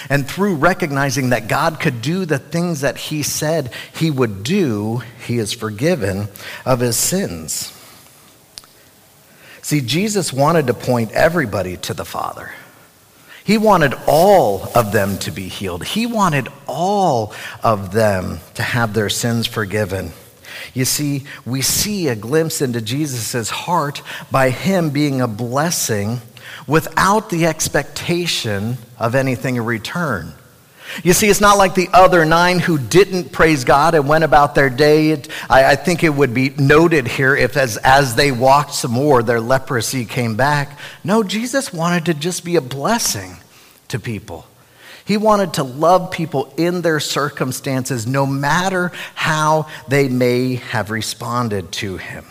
and 0.08 0.26
through 0.28 0.56
recognizing 0.56 1.30
that 1.30 1.48
God 1.48 1.80
could 1.80 2.02
do 2.02 2.24
the 2.24 2.38
things 2.38 2.80
that 2.80 2.96
he 2.96 3.22
said 3.22 3.72
he 3.94 4.10
would 4.10 4.42
do, 4.42 5.02
he 5.26 5.38
is 5.38 5.52
forgiven 5.52 6.28
of 6.64 6.80
his 6.80 6.96
sins. 6.96 7.76
See, 9.62 9.80
Jesus 9.80 10.32
wanted 10.32 10.66
to 10.66 10.74
point 10.74 11.12
everybody 11.12 11.76
to 11.78 11.94
the 11.94 12.04
Father. 12.04 12.50
He 13.44 13.58
wanted 13.58 13.94
all 14.06 14.70
of 14.74 14.92
them 14.92 15.18
to 15.18 15.30
be 15.30 15.48
healed. 15.48 15.84
He 15.84 16.06
wanted 16.06 16.48
all 16.66 17.32
of 17.62 17.92
them 17.92 18.38
to 18.54 18.62
have 18.62 18.94
their 18.94 19.08
sins 19.08 19.46
forgiven. 19.46 20.12
You 20.74 20.84
see, 20.84 21.24
we 21.44 21.62
see 21.62 22.08
a 22.08 22.16
glimpse 22.16 22.60
into 22.60 22.80
Jesus' 22.80 23.50
heart 23.50 24.02
by 24.30 24.50
him 24.50 24.90
being 24.90 25.20
a 25.20 25.28
blessing 25.28 26.20
without 26.66 27.30
the 27.30 27.46
expectation 27.46 28.78
of 28.98 29.14
anything 29.14 29.56
in 29.56 29.64
return. 29.64 30.32
You 31.02 31.12
see, 31.14 31.28
it's 31.28 31.40
not 31.40 31.56
like 31.56 31.74
the 31.74 31.88
other 31.92 32.24
nine 32.24 32.58
who 32.58 32.78
didn't 32.78 33.32
praise 33.32 33.64
God 33.64 33.94
and 33.94 34.06
went 34.06 34.24
about 34.24 34.54
their 34.54 34.68
day. 34.68 35.12
I, 35.48 35.72
I, 35.72 35.76
think 35.76 36.04
it 36.04 36.10
would 36.10 36.34
be 36.34 36.50
noted 36.50 37.08
here 37.08 37.34
if, 37.34 37.56
as, 37.56 37.78
as 37.78 38.14
they 38.14 38.30
walked 38.30 38.74
some 38.74 38.90
more, 38.90 39.22
their 39.22 39.40
leprosy 39.40 40.04
came 40.04 40.36
back. 40.36 40.78
No, 41.02 41.22
Jesus 41.22 41.72
wanted 41.72 42.06
to 42.06 42.14
just 42.14 42.44
be 42.44 42.56
a 42.56 42.60
blessing 42.60 43.36
to 43.88 43.98
people. 43.98 44.46
He 45.04 45.16
wanted 45.16 45.54
to 45.54 45.64
love 45.64 46.10
people 46.10 46.52
in 46.56 46.82
their 46.82 47.00
circumstances, 47.00 48.06
no 48.06 48.26
matter 48.26 48.92
how 49.14 49.68
they 49.88 50.08
may 50.08 50.56
have 50.56 50.90
responded 50.90 51.72
to 51.72 51.96
him. 51.96 52.24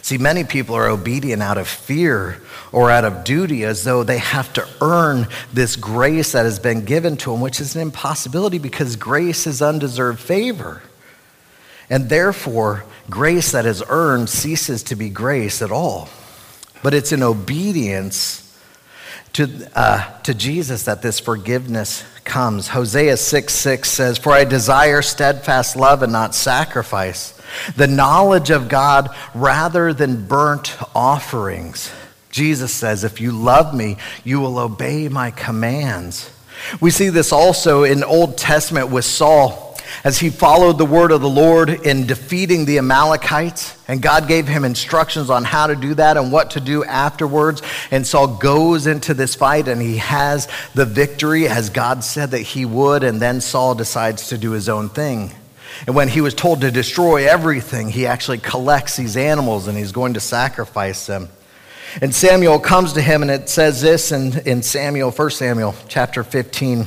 See, 0.00 0.18
many 0.18 0.44
people 0.44 0.74
are 0.74 0.88
obedient 0.88 1.42
out 1.42 1.58
of 1.58 1.68
fear 1.68 2.40
or 2.72 2.90
out 2.90 3.04
of 3.04 3.24
duty 3.24 3.64
as 3.64 3.84
though 3.84 4.02
they 4.02 4.18
have 4.18 4.52
to 4.54 4.66
earn 4.80 5.28
this 5.52 5.76
grace 5.76 6.32
that 6.32 6.44
has 6.44 6.58
been 6.58 6.84
given 6.84 7.16
to 7.18 7.30
them, 7.30 7.40
which 7.40 7.60
is 7.60 7.76
an 7.76 7.82
impossibility 7.82 8.58
because 8.58 8.96
grace 8.96 9.46
is 9.46 9.60
undeserved 9.60 10.18
favor. 10.18 10.82
And 11.90 12.08
therefore, 12.08 12.86
grace 13.10 13.52
that 13.52 13.66
is 13.66 13.82
earned 13.88 14.30
ceases 14.30 14.82
to 14.84 14.96
be 14.96 15.10
grace 15.10 15.60
at 15.60 15.70
all. 15.70 16.08
But 16.82 16.94
it's 16.94 17.12
in 17.12 17.22
obedience 17.22 18.38
to, 19.34 19.70
uh, 19.74 20.20
to 20.20 20.34
Jesus 20.34 20.84
that 20.84 21.02
this 21.02 21.20
forgiveness 21.20 22.04
comes. 22.24 22.68
Hosea 22.68 23.16
6 23.16 23.52
6 23.52 23.90
says, 23.90 24.18
For 24.18 24.32
I 24.32 24.44
desire 24.44 25.02
steadfast 25.02 25.76
love 25.76 26.02
and 26.02 26.12
not 26.12 26.34
sacrifice 26.34 27.38
the 27.76 27.86
knowledge 27.86 28.50
of 28.50 28.68
God 28.68 29.10
rather 29.34 29.92
than 29.92 30.26
burnt 30.26 30.76
offerings. 30.94 31.92
Jesus 32.30 32.72
says, 32.72 33.04
If 33.04 33.20
you 33.20 33.32
love 33.32 33.74
me, 33.74 33.96
you 34.24 34.40
will 34.40 34.58
obey 34.58 35.08
my 35.08 35.30
commands. 35.30 36.30
We 36.80 36.90
see 36.90 37.08
this 37.08 37.32
also 37.32 37.82
in 37.84 38.04
Old 38.04 38.38
Testament 38.38 38.90
with 38.90 39.04
Saul 39.04 39.71
as 40.04 40.18
he 40.18 40.30
followed 40.30 40.78
the 40.78 40.86
word 40.86 41.12
of 41.12 41.20
the 41.20 41.28
Lord 41.28 41.70
in 41.70 42.06
defeating 42.06 42.64
the 42.64 42.78
Amalekites. 42.78 43.76
And 43.88 44.00
God 44.00 44.28
gave 44.28 44.48
him 44.48 44.64
instructions 44.64 45.30
on 45.30 45.44
how 45.44 45.66
to 45.66 45.76
do 45.76 45.94
that 45.94 46.16
and 46.16 46.32
what 46.32 46.52
to 46.52 46.60
do 46.60 46.84
afterwards. 46.84 47.62
And 47.90 48.06
Saul 48.06 48.36
goes 48.36 48.86
into 48.86 49.14
this 49.14 49.34
fight 49.34 49.68
and 49.68 49.80
he 49.80 49.98
has 49.98 50.48
the 50.74 50.86
victory 50.86 51.48
as 51.48 51.70
God 51.70 52.04
said 52.04 52.30
that 52.32 52.40
he 52.40 52.64
would. 52.64 53.04
And 53.04 53.20
then 53.20 53.40
Saul 53.40 53.74
decides 53.74 54.28
to 54.28 54.38
do 54.38 54.52
his 54.52 54.68
own 54.68 54.88
thing. 54.88 55.32
And 55.86 55.96
when 55.96 56.08
he 56.08 56.20
was 56.20 56.34
told 56.34 56.60
to 56.60 56.70
destroy 56.70 57.28
everything, 57.28 57.88
he 57.88 58.06
actually 58.06 58.38
collects 58.38 58.96
these 58.96 59.16
animals 59.16 59.68
and 59.68 59.76
he's 59.76 59.92
going 59.92 60.14
to 60.14 60.20
sacrifice 60.20 61.06
them. 61.06 61.28
And 62.00 62.14
Samuel 62.14 62.58
comes 62.58 62.94
to 62.94 63.02
him 63.02 63.22
and 63.22 63.30
it 63.30 63.48
says 63.48 63.82
this 63.82 64.12
in, 64.12 64.38
in 64.46 64.62
Samuel, 64.62 65.10
1 65.10 65.30
Samuel 65.30 65.74
chapter 65.88 66.24
15. 66.24 66.86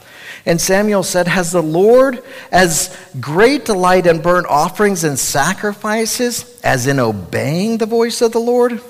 And 0.45 0.59
Samuel 0.59 1.03
said, 1.03 1.27
Has 1.27 1.51
the 1.51 1.61
Lord 1.61 2.23
as 2.51 2.95
great 3.19 3.65
delight 3.65 4.07
in 4.07 4.21
burnt 4.21 4.47
offerings 4.47 5.03
and 5.03 5.17
sacrifices 5.17 6.59
as 6.63 6.87
in 6.87 6.99
obeying 6.99 7.77
the 7.77 7.85
voice 7.85 8.21
of 8.21 8.31
the 8.31 8.39
Lord? 8.39 8.81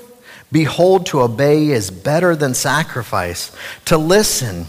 Behold, 0.50 1.06
to 1.06 1.22
obey 1.22 1.68
is 1.68 1.90
better 1.90 2.36
than 2.36 2.54
sacrifice, 2.54 3.54
to 3.86 3.96
listen 3.96 4.66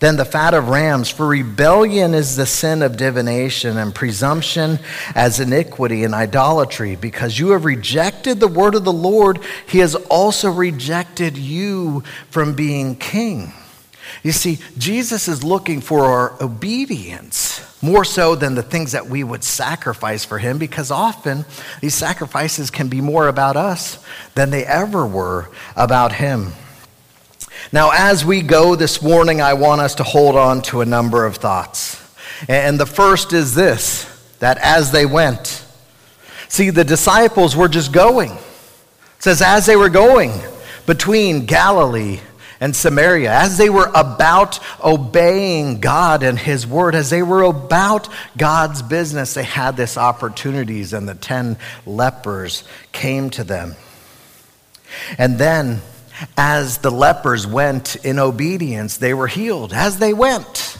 than 0.00 0.16
the 0.16 0.24
fat 0.24 0.52
of 0.52 0.68
rams. 0.68 1.08
For 1.08 1.26
rebellion 1.26 2.12
is 2.12 2.36
the 2.36 2.44
sin 2.44 2.82
of 2.82 2.98
divination, 2.98 3.78
and 3.78 3.94
presumption 3.94 4.78
as 5.14 5.40
iniquity 5.40 6.04
and 6.04 6.14
idolatry. 6.14 6.94
Because 6.94 7.38
you 7.38 7.50
have 7.50 7.64
rejected 7.64 8.38
the 8.38 8.48
word 8.48 8.74
of 8.74 8.84
the 8.84 8.92
Lord, 8.92 9.40
he 9.66 9.78
has 9.78 9.94
also 9.94 10.50
rejected 10.50 11.38
you 11.38 12.02
from 12.30 12.54
being 12.54 12.96
king. 12.96 13.52
You 14.24 14.32
see, 14.32 14.58
Jesus 14.78 15.28
is 15.28 15.44
looking 15.44 15.82
for 15.82 16.06
our 16.06 16.42
obedience 16.42 17.60
more 17.82 18.06
so 18.06 18.34
than 18.34 18.54
the 18.54 18.62
things 18.62 18.92
that 18.92 19.06
we 19.06 19.22
would 19.22 19.44
sacrifice 19.44 20.24
for 20.24 20.38
him, 20.38 20.56
because 20.56 20.90
often 20.90 21.44
these 21.82 21.94
sacrifices 21.94 22.70
can 22.70 22.88
be 22.88 23.02
more 23.02 23.28
about 23.28 23.56
us 23.56 24.02
than 24.34 24.48
they 24.48 24.64
ever 24.64 25.06
were 25.06 25.50
about 25.76 26.14
him. 26.14 26.52
Now, 27.70 27.90
as 27.92 28.24
we 28.24 28.40
go 28.40 28.74
this 28.74 29.02
morning, 29.02 29.42
I 29.42 29.52
want 29.52 29.82
us 29.82 29.94
to 29.96 30.02
hold 30.02 30.36
on 30.36 30.62
to 30.62 30.80
a 30.80 30.86
number 30.86 31.26
of 31.26 31.36
thoughts. 31.36 32.00
And 32.48 32.80
the 32.80 32.86
first 32.86 33.34
is 33.34 33.54
this 33.54 34.10
that 34.38 34.56
as 34.58 34.90
they 34.90 35.04
went, 35.04 35.64
see, 36.48 36.70
the 36.70 36.84
disciples 36.84 37.54
were 37.54 37.68
just 37.68 37.92
going. 37.92 38.32
It 38.32 39.22
says, 39.22 39.42
as 39.42 39.66
they 39.66 39.76
were 39.76 39.90
going 39.90 40.32
between 40.86 41.44
Galilee 41.44 42.20
and 42.64 42.74
Samaria, 42.74 43.30
as 43.30 43.58
they 43.58 43.68
were 43.68 43.90
about 43.94 44.58
obeying 44.82 45.80
God 45.80 46.22
and 46.22 46.38
His 46.38 46.66
word, 46.66 46.94
as 46.94 47.10
they 47.10 47.22
were 47.22 47.42
about 47.42 48.08
God's 48.38 48.80
business, 48.80 49.34
they 49.34 49.44
had 49.44 49.76
this 49.76 49.98
opportunities, 49.98 50.94
and 50.94 51.06
the 51.06 51.14
ten 51.14 51.58
lepers 51.84 52.64
came 52.90 53.28
to 53.28 53.44
them. 53.44 53.76
And 55.18 55.36
then 55.36 55.82
as 56.38 56.78
the 56.78 56.88
lepers 56.88 57.46
went 57.46 57.96
in 57.96 58.18
obedience, 58.18 58.96
they 58.96 59.12
were 59.12 59.26
healed. 59.26 59.74
As 59.74 59.98
they 59.98 60.14
went, 60.14 60.78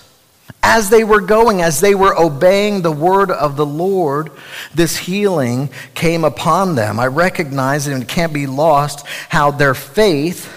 as 0.62 0.88
they 0.88 1.04
were 1.04 1.20
going, 1.20 1.60
as 1.60 1.80
they 1.80 1.94
were 1.94 2.18
obeying 2.18 2.80
the 2.80 2.92
word 2.92 3.30
of 3.30 3.58
the 3.58 3.66
Lord, 3.66 4.30
this 4.74 4.96
healing 4.96 5.68
came 5.92 6.24
upon 6.24 6.76
them. 6.76 6.98
I 6.98 7.08
recognize, 7.08 7.88
and 7.88 8.02
it 8.02 8.08
can't 8.08 8.32
be 8.32 8.46
lost, 8.46 9.06
how 9.28 9.50
their 9.50 9.74
faith 9.74 10.50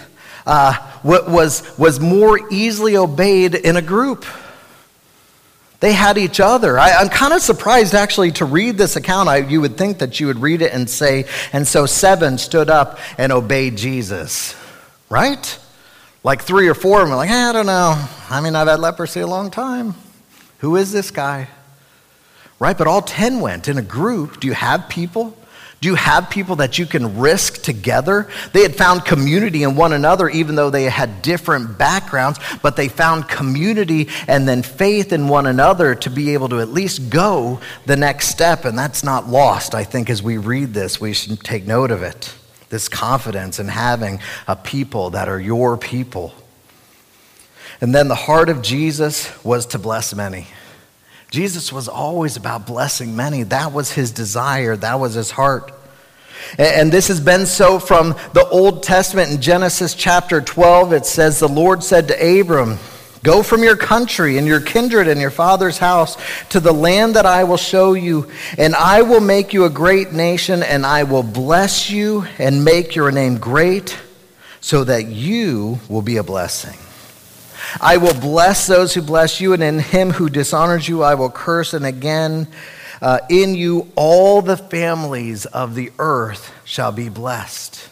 uh, 0.45 0.86
was, 1.03 1.77
was 1.77 1.99
more 1.99 2.39
easily 2.51 2.97
obeyed 2.97 3.55
in 3.55 3.75
a 3.75 3.81
group. 3.81 4.25
They 5.79 5.93
had 5.93 6.17
each 6.17 6.39
other. 6.39 6.79
I, 6.79 7.01
am 7.01 7.09
kind 7.09 7.33
of 7.33 7.41
surprised 7.41 7.93
actually 7.93 8.31
to 8.33 8.45
read 8.45 8.77
this 8.77 8.95
account. 8.95 9.29
I, 9.29 9.37
you 9.37 9.61
would 9.61 9.77
think 9.77 9.99
that 9.99 10.19
you 10.19 10.27
would 10.27 10.39
read 10.39 10.61
it 10.61 10.73
and 10.73 10.89
say, 10.89 11.25
and 11.53 11.67
so 11.67 11.85
seven 11.85 12.37
stood 12.37 12.69
up 12.69 12.99
and 13.17 13.31
obeyed 13.31 13.77
Jesus 13.77 14.55
right? 15.09 15.59
Like 16.23 16.41
three 16.41 16.67
or 16.67 16.73
four 16.73 17.01
of 17.01 17.07
them 17.07 17.17
like, 17.17 17.29
I 17.29 17.51
don't 17.53 17.65
know. 17.65 18.07
I 18.29 18.41
mean, 18.41 18.55
I've 18.55 18.67
had 18.67 18.79
leprosy 18.79 19.21
a 19.21 19.27
long 19.27 19.51
time. 19.51 19.95
Who 20.59 20.75
is 20.75 20.91
this 20.91 21.11
guy? 21.11 21.49
Right? 22.59 22.77
But 22.77 22.87
all 22.87 23.01
10 23.01 23.39
went 23.39 23.67
in 23.67 23.77
a 23.77 23.83
group. 23.83 24.39
Do 24.39 24.47
you 24.47 24.53
have 24.53 24.89
people? 24.89 25.37
Do 25.79 25.89
you 25.89 25.95
have 25.95 26.31
people 26.31 26.55
that 26.55 26.79
you 26.79 26.87
can 26.87 27.19
risk 27.19 27.61
together? 27.61 28.27
They 28.51 28.63
had 28.63 28.75
found 28.75 29.05
community 29.05 29.61
in 29.61 29.75
one 29.75 29.93
another, 29.93 30.27
even 30.27 30.55
though 30.55 30.71
they 30.71 30.85
had 30.85 31.21
different 31.21 31.77
backgrounds, 31.77 32.39
but 32.63 32.75
they 32.75 32.87
found 32.87 33.29
community 33.29 34.07
and 34.27 34.47
then 34.47 34.63
faith 34.63 35.13
in 35.13 35.27
one 35.27 35.45
another 35.45 35.93
to 35.93 36.09
be 36.09 36.33
able 36.33 36.49
to 36.49 36.59
at 36.61 36.69
least 36.69 37.11
go 37.11 37.59
the 37.85 37.95
next 37.95 38.29
step. 38.29 38.65
And 38.65 38.77
that's 38.77 39.03
not 39.03 39.27
lost, 39.27 39.75
I 39.75 39.83
think, 39.83 40.09
as 40.09 40.23
we 40.23 40.37
read 40.37 40.73
this. 40.73 40.99
We 40.99 41.13
should 41.13 41.39
take 41.41 41.67
note 41.67 41.91
of 41.91 42.01
it 42.01 42.33
this 42.69 42.89
confidence 42.89 43.59
in 43.59 43.67
having 43.67 44.19
a 44.47 44.55
people 44.55 45.11
that 45.11 45.29
are 45.29 45.39
your 45.39 45.77
people. 45.77 46.33
And 47.79 47.93
then 47.93 48.07
the 48.07 48.15
heart 48.15 48.49
of 48.49 48.61
Jesus 48.61 49.31
was 49.43 49.67
to 49.67 49.79
bless 49.79 50.13
many. 50.13 50.47
Jesus 51.29 51.73
was 51.73 51.87
always 51.87 52.37
about 52.37 52.65
blessing 52.65 53.15
many. 53.15 53.43
That 53.43 53.73
was 53.73 53.91
his 53.91 54.11
desire, 54.11 54.75
that 54.77 54.99
was 54.99 55.13
his 55.13 55.31
heart. 55.31 55.73
And 56.57 56.91
this 56.91 57.07
has 57.09 57.19
been 57.19 57.45
so 57.45 57.79
from 57.79 58.15
the 58.33 58.47
Old 58.49 58.83
Testament 58.83 59.31
in 59.31 59.41
Genesis 59.41 59.93
chapter 59.93 60.39
12. 60.39 60.93
It 60.93 61.05
says, 61.05 61.39
The 61.39 61.47
Lord 61.47 61.83
said 61.83 62.07
to 62.07 62.39
Abram, 62.39 62.77
Go 63.23 63.43
from 63.43 63.63
your 63.63 63.75
country 63.75 64.37
and 64.37 64.47
your 64.47 64.61
kindred 64.61 65.07
and 65.07 65.19
your 65.19 65.31
father's 65.31 65.77
house 65.77 66.15
to 66.49 66.59
the 66.59 66.71
land 66.71 67.15
that 67.15 67.25
I 67.25 67.43
will 67.43 67.57
show 67.57 67.93
you, 67.93 68.31
and 68.57 68.75
I 68.75 69.01
will 69.01 69.19
make 69.19 69.53
you 69.53 69.65
a 69.65 69.69
great 69.69 70.13
nation, 70.13 70.63
and 70.63 70.85
I 70.85 71.03
will 71.03 71.23
bless 71.23 71.89
you 71.89 72.25
and 72.37 72.63
make 72.63 72.95
your 72.95 73.11
name 73.11 73.37
great, 73.37 73.97
so 74.61 74.83
that 74.83 75.07
you 75.07 75.79
will 75.89 76.03
be 76.03 76.17
a 76.17 76.23
blessing. 76.23 76.77
I 77.81 77.97
will 77.97 78.13
bless 78.13 78.67
those 78.67 78.93
who 78.93 79.01
bless 79.01 79.41
you, 79.41 79.53
and 79.53 79.63
in 79.63 79.79
him 79.79 80.11
who 80.11 80.29
dishonors 80.29 80.87
you, 80.87 81.03
I 81.03 81.15
will 81.15 81.29
curse. 81.29 81.73
And 81.73 81.85
again, 81.85 82.47
uh, 83.01 83.19
in 83.29 83.55
you, 83.55 83.91
all 83.95 84.41
the 84.41 84.57
families 84.57 85.45
of 85.45 85.75
the 85.75 85.91
earth 85.99 86.53
shall 86.65 86.91
be 86.91 87.09
blessed. 87.09 87.89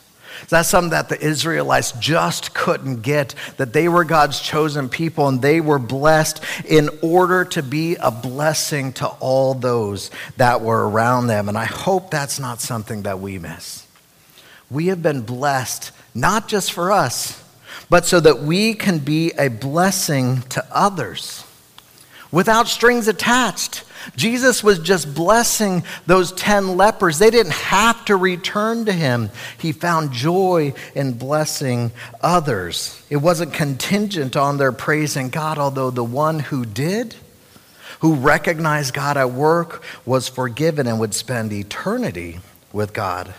That's 0.49 0.69
something 0.69 0.91
that 0.91 1.09
the 1.09 1.19
Israelites 1.19 1.91
just 1.93 2.53
couldn't 2.53 3.01
get, 3.01 3.35
that 3.57 3.73
they 3.73 3.87
were 3.87 4.03
God's 4.03 4.39
chosen 4.39 4.89
people 4.89 5.27
and 5.27 5.41
they 5.41 5.61
were 5.61 5.79
blessed 5.79 6.43
in 6.65 6.89
order 7.01 7.45
to 7.45 7.63
be 7.63 7.95
a 7.95 8.11
blessing 8.11 8.93
to 8.93 9.07
all 9.07 9.53
those 9.53 10.11
that 10.37 10.61
were 10.61 10.87
around 10.87 11.27
them. 11.27 11.49
And 11.49 11.57
I 11.57 11.65
hope 11.65 12.11
that's 12.11 12.39
not 12.39 12.61
something 12.61 13.03
that 13.03 13.19
we 13.19 13.39
miss. 13.39 13.87
We 14.69 14.87
have 14.87 15.01
been 15.01 15.21
blessed 15.21 15.91
not 16.13 16.47
just 16.47 16.73
for 16.73 16.91
us, 16.91 17.41
but 17.89 18.05
so 18.05 18.19
that 18.19 18.41
we 18.41 18.73
can 18.73 18.99
be 18.99 19.31
a 19.37 19.49
blessing 19.49 20.41
to 20.43 20.65
others 20.71 21.43
without 22.31 22.67
strings 22.67 23.07
attached. 23.07 23.83
Jesus 24.15 24.63
was 24.63 24.79
just 24.79 25.15
blessing 25.15 25.83
those 26.05 26.31
10 26.33 26.75
lepers. 26.75 27.17
They 27.17 27.31
didn't 27.31 27.53
have 27.53 28.03
to 28.05 28.15
return 28.15 28.85
to 28.85 28.91
him. 28.91 29.29
He 29.57 29.71
found 29.71 30.11
joy 30.11 30.73
in 30.93 31.13
blessing 31.13 31.91
others. 32.21 33.01
It 33.09 33.17
wasn't 33.17 33.53
contingent 33.53 34.35
on 34.35 34.57
their 34.57 34.71
praising 34.71 35.29
God, 35.29 35.57
although 35.57 35.91
the 35.91 36.03
one 36.03 36.39
who 36.39 36.65
did, 36.65 37.15
who 38.01 38.15
recognized 38.15 38.93
God 38.93 39.17
at 39.17 39.31
work, 39.31 39.81
was 40.05 40.27
forgiven 40.27 40.87
and 40.87 40.99
would 40.99 41.13
spend 41.13 41.53
eternity 41.53 42.39
with 42.73 42.93
God. 42.93 43.33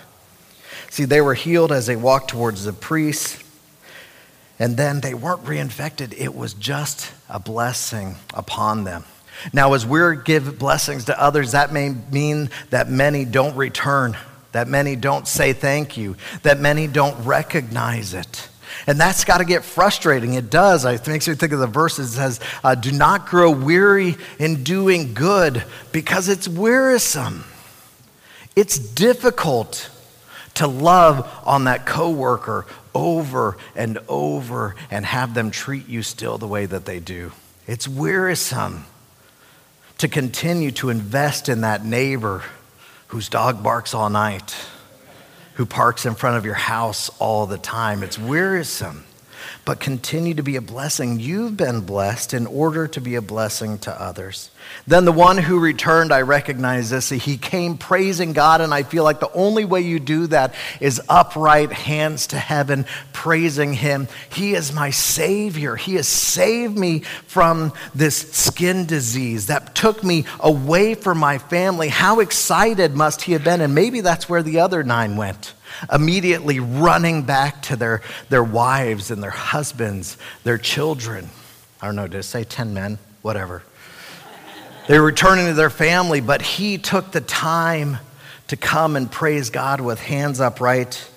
See, 0.90 1.04
they 1.04 1.20
were 1.20 1.34
healed 1.34 1.70
as 1.70 1.86
they 1.86 1.96
walked 1.96 2.30
towards 2.30 2.64
the 2.64 2.72
priest. 2.72 3.42
And 4.58 4.76
then 4.76 5.00
they 5.00 5.14
weren't 5.14 5.44
reinfected. 5.44 6.14
It 6.18 6.34
was 6.34 6.54
just 6.54 7.12
a 7.28 7.38
blessing 7.38 8.16
upon 8.32 8.84
them. 8.84 9.04
Now, 9.52 9.74
as 9.74 9.84
we 9.84 10.00
give 10.24 10.58
blessings 10.58 11.04
to 11.06 11.20
others, 11.20 11.52
that 11.52 11.72
may 11.72 11.90
mean 11.90 12.50
that 12.70 12.88
many 12.88 13.24
don't 13.24 13.54
return, 13.54 14.16
that 14.52 14.66
many 14.66 14.96
don't 14.96 15.28
say 15.28 15.52
thank 15.52 15.96
you, 15.96 16.16
that 16.42 16.58
many 16.58 16.86
don't 16.86 17.22
recognize 17.24 18.14
it. 18.14 18.48
And 18.86 19.00
that's 19.00 19.24
got 19.24 19.38
to 19.38 19.44
get 19.44 19.64
frustrating. 19.64 20.34
It 20.34 20.50
does. 20.50 20.84
It 20.84 21.06
makes 21.06 21.26
me 21.28 21.34
think 21.34 21.52
of 21.52 21.58
the 21.58 21.66
verse 21.66 21.96
that 21.96 22.06
says, 22.06 22.40
uh, 22.62 22.74
Do 22.74 22.92
not 22.92 23.26
grow 23.26 23.50
weary 23.50 24.16
in 24.38 24.64
doing 24.64 25.14
good 25.14 25.64
because 25.92 26.28
it's 26.28 26.48
wearisome. 26.48 27.44
It's 28.54 28.78
difficult 28.78 29.90
to 30.54 30.66
love 30.66 31.28
on 31.44 31.64
that 31.64 31.84
coworker 31.84 32.66
over 32.96 33.58
and 33.76 33.98
over 34.08 34.74
and 34.90 35.04
have 35.04 35.34
them 35.34 35.50
treat 35.50 35.86
you 35.86 36.02
still 36.02 36.38
the 36.38 36.48
way 36.48 36.64
that 36.64 36.86
they 36.86 36.98
do. 36.98 37.30
It's 37.66 37.86
wearisome 37.86 38.86
to 39.98 40.08
continue 40.08 40.70
to 40.72 40.88
invest 40.88 41.48
in 41.48 41.60
that 41.60 41.84
neighbor 41.84 42.42
whose 43.08 43.28
dog 43.28 43.62
barks 43.62 43.92
all 43.92 44.08
night, 44.08 44.56
who 45.54 45.66
parks 45.66 46.06
in 46.06 46.14
front 46.14 46.38
of 46.38 46.44
your 46.44 46.54
house 46.54 47.10
all 47.18 47.46
the 47.46 47.58
time. 47.58 48.02
It's 48.02 48.18
wearisome 48.18 49.04
but 49.64 49.80
continue 49.80 50.34
to 50.34 50.42
be 50.42 50.56
a 50.56 50.60
blessing. 50.60 51.20
You've 51.20 51.56
been 51.56 51.80
blessed 51.80 52.34
in 52.34 52.46
order 52.46 52.86
to 52.88 53.00
be 53.00 53.14
a 53.14 53.22
blessing 53.22 53.78
to 53.80 54.00
others. 54.00 54.50
Then 54.86 55.04
the 55.04 55.12
one 55.12 55.38
who 55.38 55.58
returned, 55.58 56.12
I 56.12 56.22
recognize 56.22 56.90
this. 56.90 57.08
He 57.10 57.36
came 57.36 57.78
praising 57.78 58.32
God, 58.32 58.60
and 58.60 58.72
I 58.72 58.82
feel 58.82 59.04
like 59.04 59.20
the 59.20 59.32
only 59.32 59.64
way 59.64 59.80
you 59.80 59.98
do 59.98 60.26
that 60.28 60.54
is 60.80 61.00
upright, 61.08 61.72
hands 61.72 62.28
to 62.28 62.38
heaven, 62.38 62.86
praising 63.12 63.72
Him. 63.72 64.08
He 64.30 64.54
is 64.54 64.72
my 64.72 64.90
Savior. 64.90 65.76
He 65.76 65.94
has 65.94 66.08
saved 66.08 66.76
me 66.76 67.00
from 67.26 67.72
this 67.94 68.32
skin 68.32 68.86
disease 68.86 69.46
that 69.46 69.74
took 69.74 70.02
me 70.02 70.24
away 70.40 70.94
from 70.94 71.18
my 71.18 71.38
family. 71.38 71.88
How 71.88 72.20
excited 72.20 72.94
must 72.94 73.22
He 73.22 73.32
have 73.32 73.44
been? 73.44 73.60
And 73.60 73.74
maybe 73.74 74.00
that's 74.00 74.28
where 74.28 74.42
the 74.42 74.60
other 74.60 74.82
nine 74.82 75.16
went 75.16 75.54
immediately 75.92 76.60
running 76.60 77.22
back 77.22 77.62
to 77.62 77.76
their, 77.76 78.02
their 78.28 78.44
wives 78.44 79.10
and 79.10 79.22
their 79.22 79.30
husbands, 79.30 80.16
their 80.44 80.58
children. 80.58 81.28
I 81.80 81.86
don't 81.86 81.96
know, 81.96 82.06
did 82.08 82.18
it 82.18 82.22
say 82.24 82.44
10 82.44 82.74
men? 82.74 82.98
Whatever. 83.22 83.62
They 84.88 84.98
were 84.98 85.06
returning 85.06 85.46
to 85.46 85.54
their 85.54 85.70
family, 85.70 86.20
but 86.20 86.42
he 86.42 86.78
took 86.78 87.10
the 87.10 87.20
time 87.20 87.98
to 88.48 88.56
come 88.56 88.94
and 88.94 89.10
praise 89.10 89.50
God 89.50 89.80
with 89.80 90.00
hands 90.00 90.40
upright, 90.40 91.08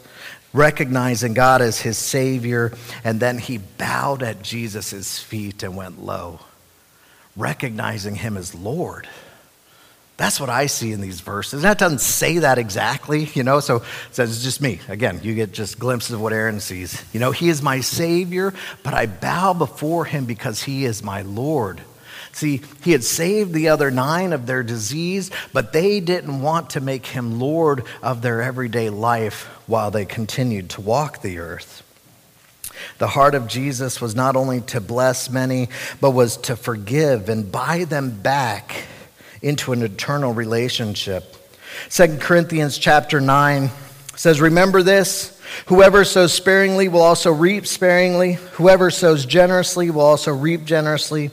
recognizing 0.53 1.35
God 1.35 1.61
as 1.61 1.79
his 1.79 1.97
Savior, 1.97 2.73
and 3.03 3.19
then 3.19 3.37
he 3.37 3.59
bowed 3.59 4.23
at 4.23 4.41
Jesus' 4.41 5.19
feet 5.19 5.61
and 5.61 5.75
went 5.75 6.03
low, 6.03 6.39
recognizing 7.35 8.15
him 8.15 8.37
as 8.37 8.55
Lord. 8.55 9.07
That's 10.19 10.37
what 10.37 10.49
I 10.49 10.65
see 10.65 10.91
in 10.91 10.99
these 10.99 11.21
verses. 11.21 11.61
That 11.61 11.77
doesn't 11.77 12.01
say 12.01 12.39
that 12.39 12.57
exactly, 12.57 13.29
you 13.35 13.43
know, 13.43 13.61
so 13.61 13.77
it 13.77 13.83
says 14.11 14.31
it's 14.31 14.43
just 14.43 14.59
me. 14.59 14.81
Again, 14.89 15.21
you 15.23 15.33
get 15.33 15.53
just 15.53 15.79
glimpses 15.79 16.11
of 16.11 16.19
what 16.19 16.33
Aaron 16.33 16.59
sees. 16.59 17.01
You 17.13 17.21
know, 17.21 17.31
he 17.31 17.47
is 17.47 17.61
my 17.61 17.79
Savior, 17.79 18.53
but 18.83 18.93
I 18.93 19.05
bow 19.05 19.53
before 19.53 20.03
him 20.03 20.25
because 20.25 20.61
he 20.61 20.83
is 20.83 21.01
my 21.01 21.21
Lord. 21.21 21.79
See, 22.33 22.61
he 22.83 22.91
had 22.91 23.05
saved 23.05 23.53
the 23.53 23.69
other 23.69 23.91
nine 23.91 24.33
of 24.33 24.45
their 24.45 24.61
disease, 24.61 25.31
but 25.53 25.71
they 25.71 26.01
didn't 26.01 26.41
want 26.41 26.71
to 26.71 26.81
make 26.81 27.05
him 27.05 27.39
Lord 27.39 27.85
of 28.03 28.21
their 28.21 28.41
everyday 28.41 28.89
life 28.89 29.45
while 29.67 29.89
they 29.89 30.03
continued 30.03 30.69
to 30.71 30.81
walk 30.81 31.21
the 31.21 31.39
earth. 31.39 31.81
The 32.97 33.07
heart 33.07 33.35
of 33.35 33.47
Jesus 33.47 34.01
was 34.01 34.17
not 34.17 34.35
only 34.35 34.59
to 34.61 34.81
bless 34.81 35.29
many, 35.29 35.69
but 36.01 36.11
was 36.11 36.35
to 36.35 36.57
forgive 36.57 37.29
and 37.29 37.49
buy 37.49 37.85
them 37.85 38.19
back 38.19 38.83
into 39.41 39.71
an 39.71 39.81
eternal 39.81 40.33
relationship. 40.33 41.35
2 41.89 42.17
Corinthians 42.17 42.77
chapter 42.77 43.21
9 43.21 43.69
says, 44.15 44.41
Remember 44.41 44.83
this 44.83 45.39
whoever 45.67 46.03
sows 46.03 46.33
sparingly 46.33 46.87
will 46.87 47.01
also 47.01 47.31
reap 47.31 47.65
sparingly, 47.65 48.33
whoever 48.33 48.91
sows 48.91 49.25
generously 49.25 49.89
will 49.89 50.01
also 50.01 50.33
reap 50.33 50.65
generously. 50.65 51.31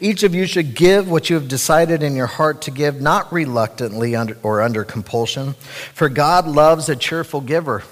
Each 0.00 0.22
of 0.22 0.34
you 0.34 0.46
should 0.46 0.74
give 0.74 1.10
what 1.10 1.30
you 1.30 1.36
have 1.36 1.48
decided 1.48 2.02
in 2.02 2.14
your 2.14 2.26
heart 2.26 2.62
to 2.62 2.70
give, 2.70 3.00
not 3.00 3.32
reluctantly 3.32 4.14
or 4.42 4.60
under 4.60 4.84
compulsion, 4.84 5.54
for 5.94 6.08
God 6.08 6.46
loves 6.46 6.88
a 6.88 6.96
cheerful 6.96 7.40
giver. 7.40 7.82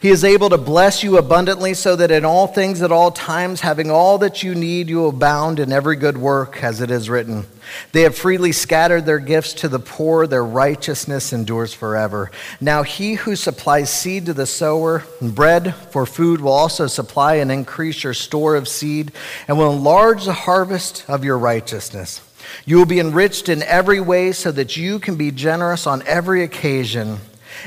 He 0.00 0.08
is 0.10 0.24
able 0.24 0.50
to 0.50 0.58
bless 0.58 1.02
you 1.02 1.18
abundantly 1.18 1.74
so 1.74 1.96
that 1.96 2.10
in 2.10 2.24
all 2.24 2.46
things 2.46 2.82
at 2.82 2.92
all 2.92 3.10
times, 3.10 3.60
having 3.60 3.90
all 3.90 4.18
that 4.18 4.42
you 4.42 4.54
need, 4.54 4.88
you 4.88 5.06
abound 5.06 5.60
in 5.60 5.72
every 5.72 5.96
good 5.96 6.18
work, 6.18 6.62
as 6.62 6.80
it 6.80 6.90
is 6.90 7.10
written. 7.10 7.46
They 7.92 8.02
have 8.02 8.16
freely 8.16 8.52
scattered 8.52 9.06
their 9.06 9.18
gifts 9.18 9.54
to 9.54 9.68
the 9.68 9.78
poor, 9.78 10.26
their 10.26 10.44
righteousness 10.44 11.32
endures 11.32 11.72
forever. 11.72 12.30
Now, 12.60 12.82
he 12.82 13.14
who 13.14 13.36
supplies 13.36 13.90
seed 13.90 14.26
to 14.26 14.34
the 14.34 14.46
sower 14.46 15.04
and 15.20 15.34
bread 15.34 15.74
for 15.74 16.06
food 16.06 16.40
will 16.40 16.52
also 16.52 16.86
supply 16.86 17.36
and 17.36 17.50
increase 17.50 18.04
your 18.04 18.14
store 18.14 18.56
of 18.56 18.68
seed 18.68 19.12
and 19.48 19.58
will 19.58 19.72
enlarge 19.72 20.24
the 20.24 20.32
harvest 20.32 21.04
of 21.08 21.24
your 21.24 21.38
righteousness. 21.38 22.20
You 22.66 22.76
will 22.76 22.86
be 22.86 23.00
enriched 23.00 23.48
in 23.48 23.62
every 23.62 24.00
way 24.00 24.32
so 24.32 24.52
that 24.52 24.76
you 24.76 24.98
can 24.98 25.16
be 25.16 25.30
generous 25.30 25.86
on 25.86 26.02
every 26.06 26.42
occasion 26.42 27.18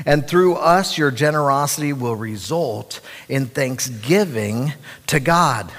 and 0.06 0.26
through 0.26 0.54
us, 0.54 0.98
your 0.98 1.10
generosity 1.10 1.92
will 1.92 2.16
result 2.16 3.00
in 3.28 3.46
thanksgiving 3.46 4.72
to 5.08 5.20
God. 5.20 5.70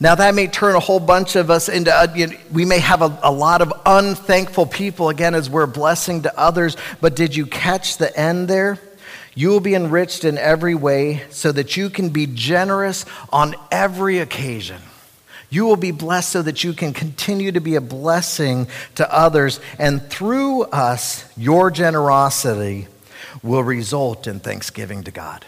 Now, 0.00 0.14
that 0.14 0.34
may 0.34 0.46
turn 0.46 0.76
a 0.76 0.80
whole 0.80 1.00
bunch 1.00 1.34
of 1.34 1.50
us 1.50 1.68
into, 1.68 1.92
uh, 1.92 2.06
you 2.14 2.28
know, 2.28 2.36
we 2.52 2.64
may 2.64 2.78
have 2.78 3.02
a, 3.02 3.18
a 3.22 3.32
lot 3.32 3.62
of 3.62 3.72
unthankful 3.84 4.66
people 4.66 5.08
again 5.08 5.34
as 5.34 5.50
we're 5.50 5.66
blessing 5.66 6.22
to 6.22 6.38
others, 6.38 6.76
but 7.00 7.16
did 7.16 7.34
you 7.34 7.46
catch 7.46 7.96
the 7.96 8.16
end 8.16 8.46
there? 8.46 8.78
You 9.34 9.48
will 9.48 9.60
be 9.60 9.74
enriched 9.74 10.24
in 10.24 10.38
every 10.38 10.74
way 10.74 11.24
so 11.30 11.50
that 11.50 11.76
you 11.76 11.90
can 11.90 12.10
be 12.10 12.26
generous 12.26 13.06
on 13.32 13.56
every 13.72 14.18
occasion. 14.18 14.80
You 15.50 15.64
will 15.64 15.76
be 15.76 15.92
blessed 15.92 16.30
so 16.30 16.42
that 16.42 16.62
you 16.62 16.72
can 16.74 16.92
continue 16.92 17.52
to 17.52 17.60
be 17.60 17.74
a 17.76 17.80
blessing 17.80 18.66
to 18.96 19.14
others. 19.14 19.60
And 19.78 20.02
through 20.10 20.64
us, 20.64 21.24
your 21.36 21.70
generosity 21.70 22.86
will 23.42 23.62
result 23.62 24.26
in 24.26 24.40
thanksgiving 24.40 25.04
to 25.04 25.10
God. 25.10 25.44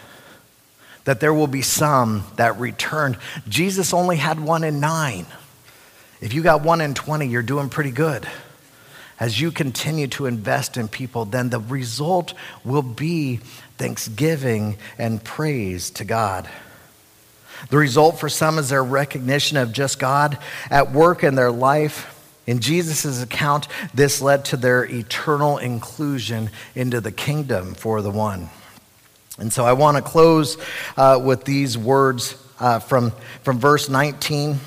that 1.05 1.19
there 1.19 1.33
will 1.33 1.47
be 1.47 1.61
some 1.61 2.23
that 2.35 2.59
returned. 2.59 3.17
Jesus 3.47 3.93
only 3.93 4.17
had 4.17 4.39
one 4.39 4.63
in 4.63 4.79
nine. 4.79 5.25
If 6.21 6.33
you 6.33 6.43
got 6.43 6.61
one 6.63 6.81
in 6.81 6.93
20, 6.93 7.27
you're 7.27 7.41
doing 7.41 7.69
pretty 7.69 7.91
good. 7.91 8.27
As 9.19 9.39
you 9.39 9.51
continue 9.51 10.07
to 10.09 10.25
invest 10.25 10.77
in 10.77 10.87
people, 10.87 11.25
then 11.25 11.49
the 11.49 11.59
result 11.59 12.33
will 12.63 12.81
be 12.81 13.37
thanksgiving 13.77 14.77
and 14.97 15.23
praise 15.23 15.89
to 15.91 16.05
God. 16.05 16.49
The 17.69 17.77
result 17.77 18.19
for 18.19 18.29
some 18.29 18.57
is 18.57 18.69
their 18.69 18.83
recognition 18.83 19.57
of 19.57 19.71
just 19.71 19.99
God 19.99 20.37
at 20.69 20.91
work 20.91 21.23
in 21.23 21.35
their 21.35 21.51
life. 21.51 22.17
In 22.47 22.59
Jesus' 22.59 23.21
account, 23.21 23.67
this 23.93 24.21
led 24.21 24.45
to 24.45 24.57
their 24.57 24.83
eternal 24.83 25.57
inclusion 25.57 26.49
into 26.75 26.99
the 26.99 27.11
kingdom 27.11 27.75
for 27.75 28.01
the 28.01 28.11
one. 28.11 28.49
And 29.37 29.53
so 29.53 29.65
I 29.65 29.73
want 29.73 29.97
to 29.97 30.03
close 30.03 30.57
uh, 30.97 31.19
with 31.23 31.45
these 31.45 31.77
words 31.77 32.35
uh, 32.59 32.79
from, 32.79 33.11
from 33.43 33.59
verse 33.59 33.89
19. 33.89 34.59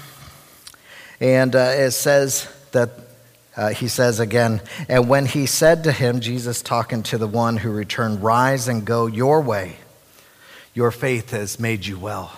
And 1.20 1.54
uh, 1.54 1.72
it 1.76 1.90
says 1.92 2.48
that 2.72 2.90
uh, 3.56 3.70
he 3.70 3.86
says 3.86 4.18
again, 4.18 4.60
and 4.88 5.08
when 5.08 5.26
he 5.26 5.46
said 5.46 5.84
to 5.84 5.92
him, 5.92 6.20
Jesus 6.20 6.60
talking 6.60 7.02
to 7.04 7.18
the 7.18 7.28
one 7.28 7.56
who 7.56 7.70
returned, 7.70 8.22
Rise 8.22 8.66
and 8.66 8.84
go 8.84 9.06
your 9.06 9.40
way. 9.40 9.76
Your 10.74 10.90
faith 10.90 11.30
has 11.30 11.60
made 11.60 11.86
you 11.86 11.98
well. 11.98 12.32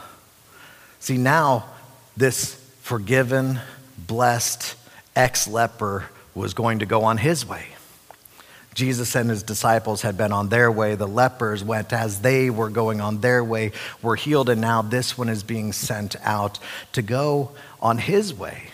See, 1.07 1.19
now 1.19 1.66
this 2.16 2.57
forgiven, 2.81 3.61
blessed 3.97 4.75
ex 5.14 5.47
leper 5.47 6.07
was 6.35 6.53
going 6.53 6.81
to 6.81 6.87
go 6.87 7.05
on 7.05 7.16
his 7.16 7.47
way. 7.47 7.64
Jesus 8.75 9.14
and 9.14 9.31
his 9.31 9.45
disciples 9.45 10.03
had 10.03 10.19
been 10.19 10.33
on 10.33 10.49
their 10.49 10.69
way. 10.69 10.97
The 10.97 11.07
lepers 11.07 11.62
went 11.62 11.92
as 11.92 12.23
they 12.23 12.51
were 12.51 12.71
going 12.71 13.01
on 13.01 13.21
their 13.21 13.45
way, 13.45 13.71
were 14.03 14.16
healed, 14.16 14.49
and 14.49 14.61
now 14.61 14.83
this 14.83 15.16
one 15.16 15.29
is 15.29 15.45
being 15.45 15.73
sent 15.73 16.16
out 16.25 16.59
to 16.95 17.03
go 17.03 17.53
on 17.81 17.99
his 17.99 18.35
way. 18.35 18.71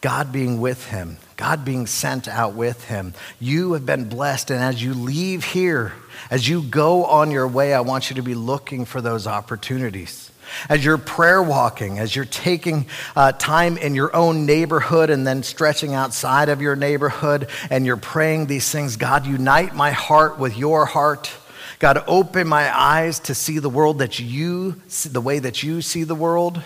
God 0.00 0.32
being 0.32 0.60
with 0.60 0.88
him, 0.88 1.16
God 1.36 1.64
being 1.64 1.86
sent 1.86 2.26
out 2.26 2.54
with 2.54 2.86
him. 2.86 3.14
You 3.38 3.74
have 3.74 3.86
been 3.86 4.08
blessed, 4.08 4.50
and 4.50 4.60
as 4.60 4.82
you 4.82 4.94
leave 4.94 5.44
here, 5.44 5.92
as 6.28 6.48
you 6.48 6.62
go 6.62 7.04
on 7.04 7.30
your 7.30 7.46
way, 7.46 7.72
I 7.72 7.82
want 7.82 8.10
you 8.10 8.16
to 8.16 8.22
be 8.22 8.34
looking 8.34 8.84
for 8.84 9.00
those 9.00 9.28
opportunities 9.28 10.32
as 10.68 10.84
you're 10.84 10.98
prayer 10.98 11.42
walking, 11.42 11.98
as 11.98 12.14
you're 12.14 12.24
taking 12.24 12.86
uh, 13.14 13.32
time 13.32 13.76
in 13.76 13.94
your 13.94 14.14
own 14.14 14.46
neighborhood 14.46 15.10
and 15.10 15.26
then 15.26 15.42
stretching 15.42 15.94
outside 15.94 16.48
of 16.48 16.60
your 16.60 16.76
neighborhood, 16.76 17.48
and 17.70 17.86
you're 17.86 17.96
praying 17.96 18.46
these 18.46 18.70
things 18.70 18.96
God, 18.96 19.26
unite 19.26 19.74
my 19.74 19.90
heart 19.90 20.38
with 20.38 20.56
your 20.56 20.86
heart. 20.86 21.30
God, 21.78 22.02
open 22.06 22.48
my 22.48 22.74
eyes 22.74 23.20
to 23.20 23.34
see 23.34 23.58
the 23.58 23.68
world 23.68 23.98
that 23.98 24.18
you, 24.18 24.80
the 25.04 25.20
way 25.20 25.38
that 25.38 25.62
you 25.62 25.82
see 25.82 26.04
the 26.04 26.14
world, 26.14 26.62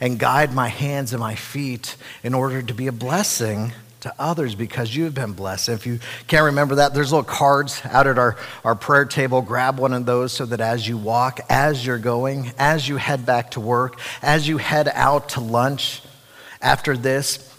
and 0.00 0.18
guide 0.18 0.52
my 0.54 0.68
hands 0.68 1.12
and 1.12 1.20
my 1.20 1.34
feet 1.34 1.96
in 2.22 2.34
order 2.34 2.62
to 2.62 2.74
be 2.74 2.86
a 2.86 2.92
blessing 2.92 3.72
to 4.04 4.14
others 4.18 4.54
because 4.54 4.94
you've 4.94 5.14
been 5.14 5.32
blessed. 5.32 5.68
If 5.68 5.86
you 5.86 5.98
can't 6.26 6.44
remember 6.44 6.76
that, 6.76 6.94
there's 6.94 7.12
little 7.12 7.24
cards 7.24 7.82
out 7.84 8.06
at 8.06 8.18
our, 8.18 8.36
our 8.64 8.74
prayer 8.74 9.04
table. 9.04 9.42
Grab 9.42 9.78
one 9.78 9.92
of 9.92 10.06
those 10.06 10.32
so 10.32 10.46
that 10.46 10.60
as 10.60 10.86
you 10.86 10.96
walk, 10.96 11.40
as 11.50 11.84
you're 11.84 11.98
going, 11.98 12.52
as 12.58 12.88
you 12.88 12.96
head 12.96 13.26
back 13.26 13.50
to 13.52 13.60
work, 13.60 13.98
as 14.22 14.46
you 14.46 14.58
head 14.58 14.88
out 14.94 15.30
to 15.30 15.40
lunch 15.40 16.02
after 16.62 16.96
this, 16.96 17.52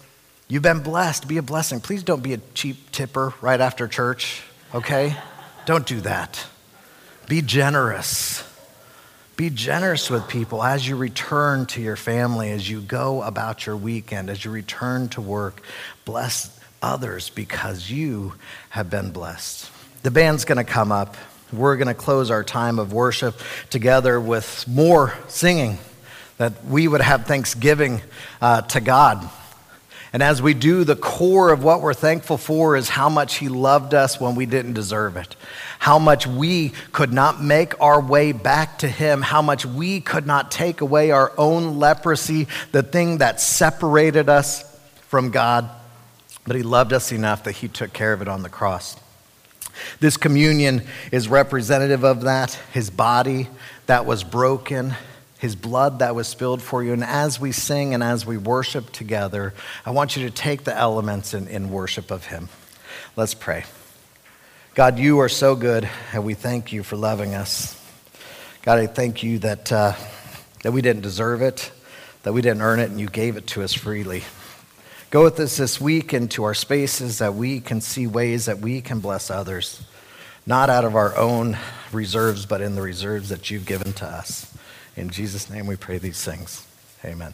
you've 0.47 0.63
been 0.63 0.81
blessed. 0.81 1.27
Be 1.27 1.37
a 1.37 1.43
blessing. 1.43 1.79
Please 1.79 2.03
don't 2.03 2.23
be 2.23 2.33
a 2.33 2.39
cheap 2.53 2.91
tipper 2.91 3.33
right 3.41 3.59
after 3.59 3.87
church, 3.87 4.41
okay? 4.73 5.15
don't 5.65 5.85
do 5.85 6.01
that. 6.01 6.45
Be 7.27 7.41
generous. 7.41 8.43
Be 9.37 9.49
generous 9.49 10.09
with 10.09 10.29
people 10.29 10.63
as 10.63 10.87
you 10.87 10.95
return 10.95 11.65
to 11.67 11.81
your 11.81 11.97
family, 11.97 12.51
as 12.51 12.69
you 12.69 12.79
go 12.79 13.21
about 13.21 13.65
your 13.65 13.75
weekend, 13.75 14.29
as 14.29 14.45
you 14.45 14.51
return 14.51 15.09
to 15.09 15.21
work. 15.21 15.61
Bless 16.05 16.57
others 16.81 17.29
because 17.29 17.91
you 17.91 18.33
have 18.69 18.89
been 18.89 19.11
blessed. 19.11 19.69
The 20.03 20.11
band's 20.11 20.45
going 20.45 20.57
to 20.57 20.63
come 20.63 20.91
up. 20.91 21.17
We're 21.51 21.75
going 21.75 21.89
to 21.89 21.93
close 21.93 22.31
our 22.31 22.45
time 22.45 22.79
of 22.79 22.93
worship 22.93 23.35
together 23.69 24.21
with 24.21 24.65
more 24.69 25.13
singing, 25.27 25.79
that 26.37 26.65
we 26.65 26.87
would 26.87 27.01
have 27.01 27.25
thanksgiving 27.25 28.01
uh, 28.41 28.61
to 28.61 28.79
God. 28.79 29.29
And 30.15 30.23
as 30.23 30.41
we 30.41 30.53
do, 30.53 30.85
the 30.85 30.95
core 30.95 31.51
of 31.51 31.61
what 31.61 31.81
we're 31.81 31.93
thankful 31.93 32.37
for 32.37 32.77
is 32.77 32.87
how 32.87 33.09
much 33.09 33.35
He 33.35 33.49
loved 33.49 33.93
us 33.93 34.17
when 34.17 34.35
we 34.35 34.45
didn't 34.45 34.71
deserve 34.71 35.17
it, 35.17 35.35
how 35.77 35.99
much 35.99 36.25
we 36.25 36.69
could 36.93 37.11
not 37.11 37.43
make 37.43 37.77
our 37.81 37.99
way 37.99 38.31
back 38.31 38.77
to 38.77 38.87
Him, 38.87 39.21
how 39.21 39.41
much 39.41 39.65
we 39.65 39.99
could 39.99 40.25
not 40.25 40.51
take 40.51 40.79
away 40.79 41.11
our 41.11 41.33
own 41.37 41.79
leprosy, 41.79 42.47
the 42.71 42.81
thing 42.81 43.17
that 43.17 43.41
separated 43.41 44.29
us 44.29 44.79
from 45.01 45.31
God. 45.31 45.69
But 46.47 46.55
He 46.55 46.63
loved 46.63 46.93
us 46.93 47.11
enough 47.11 47.43
that 47.43 47.57
He 47.57 47.67
took 47.67 47.91
care 47.91 48.13
of 48.13 48.21
it 48.21 48.29
on 48.29 48.41
the 48.41 48.47
cross. 48.47 48.95
This 49.99 50.15
communion 50.15 50.83
is 51.11 51.27
representative 51.27 52.05
of 52.05 52.21
that, 52.21 52.53
His 52.71 52.89
body 52.89 53.49
that 53.87 54.05
was 54.05 54.23
broken 54.23 54.95
his 55.45 55.55
blood 55.55 55.99
that 55.99 56.15
was 56.15 56.27
spilled 56.27 56.59
for 56.59 56.83
you. 56.83 56.91
And 56.91 57.03
as 57.03 57.39
we 57.39 57.51
sing 57.51 57.93
and 57.93 58.03
as 58.03 58.25
we 58.25 58.35
worship 58.35 58.91
together, 58.91 59.53
I 59.85 59.91
want 59.91 60.17
you 60.17 60.27
to 60.27 60.31
take 60.31 60.63
the 60.63 60.75
elements 60.75 61.35
in, 61.35 61.47
in 61.47 61.69
worship 61.69 62.09
of 62.09 62.25
him. 62.25 62.49
Let's 63.15 63.35
pray. 63.35 63.65
God, 64.73 64.97
you 64.97 65.19
are 65.19 65.29
so 65.29 65.55
good, 65.55 65.87
and 66.13 66.25
we 66.25 66.33
thank 66.33 66.73
you 66.73 66.81
for 66.81 66.95
loving 66.95 67.35
us. 67.35 67.79
God, 68.63 68.79
I 68.79 68.87
thank 68.87 69.21
you 69.21 69.37
that, 69.39 69.71
uh, 69.71 69.93
that 70.63 70.71
we 70.71 70.81
didn't 70.81 71.03
deserve 71.03 71.43
it, 71.43 71.71
that 72.23 72.33
we 72.33 72.41
didn't 72.41 72.63
earn 72.63 72.79
it, 72.79 72.89
and 72.89 72.99
you 72.99 73.07
gave 73.07 73.37
it 73.37 73.45
to 73.49 73.61
us 73.61 73.71
freely. 73.71 74.23
Go 75.11 75.23
with 75.23 75.39
us 75.39 75.57
this 75.57 75.79
week 75.79 76.11
into 76.11 76.43
our 76.43 76.55
spaces 76.55 77.19
that 77.19 77.35
we 77.35 77.59
can 77.59 77.81
see 77.81 78.07
ways 78.07 78.47
that 78.47 78.61
we 78.61 78.81
can 78.81 78.99
bless 78.99 79.29
others, 79.29 79.83
not 80.47 80.71
out 80.71 80.85
of 80.85 80.95
our 80.95 81.15
own 81.15 81.55
reserves, 81.91 82.47
but 82.47 82.61
in 82.61 82.73
the 82.73 82.81
reserves 82.81 83.29
that 83.29 83.51
you've 83.51 83.67
given 83.67 83.93
to 83.93 84.05
us. 84.07 84.54
In 84.95 85.09
Jesus' 85.09 85.49
name 85.49 85.67
we 85.67 85.75
pray 85.75 85.97
these 85.97 86.23
things. 86.23 86.65
Amen. 87.03 87.33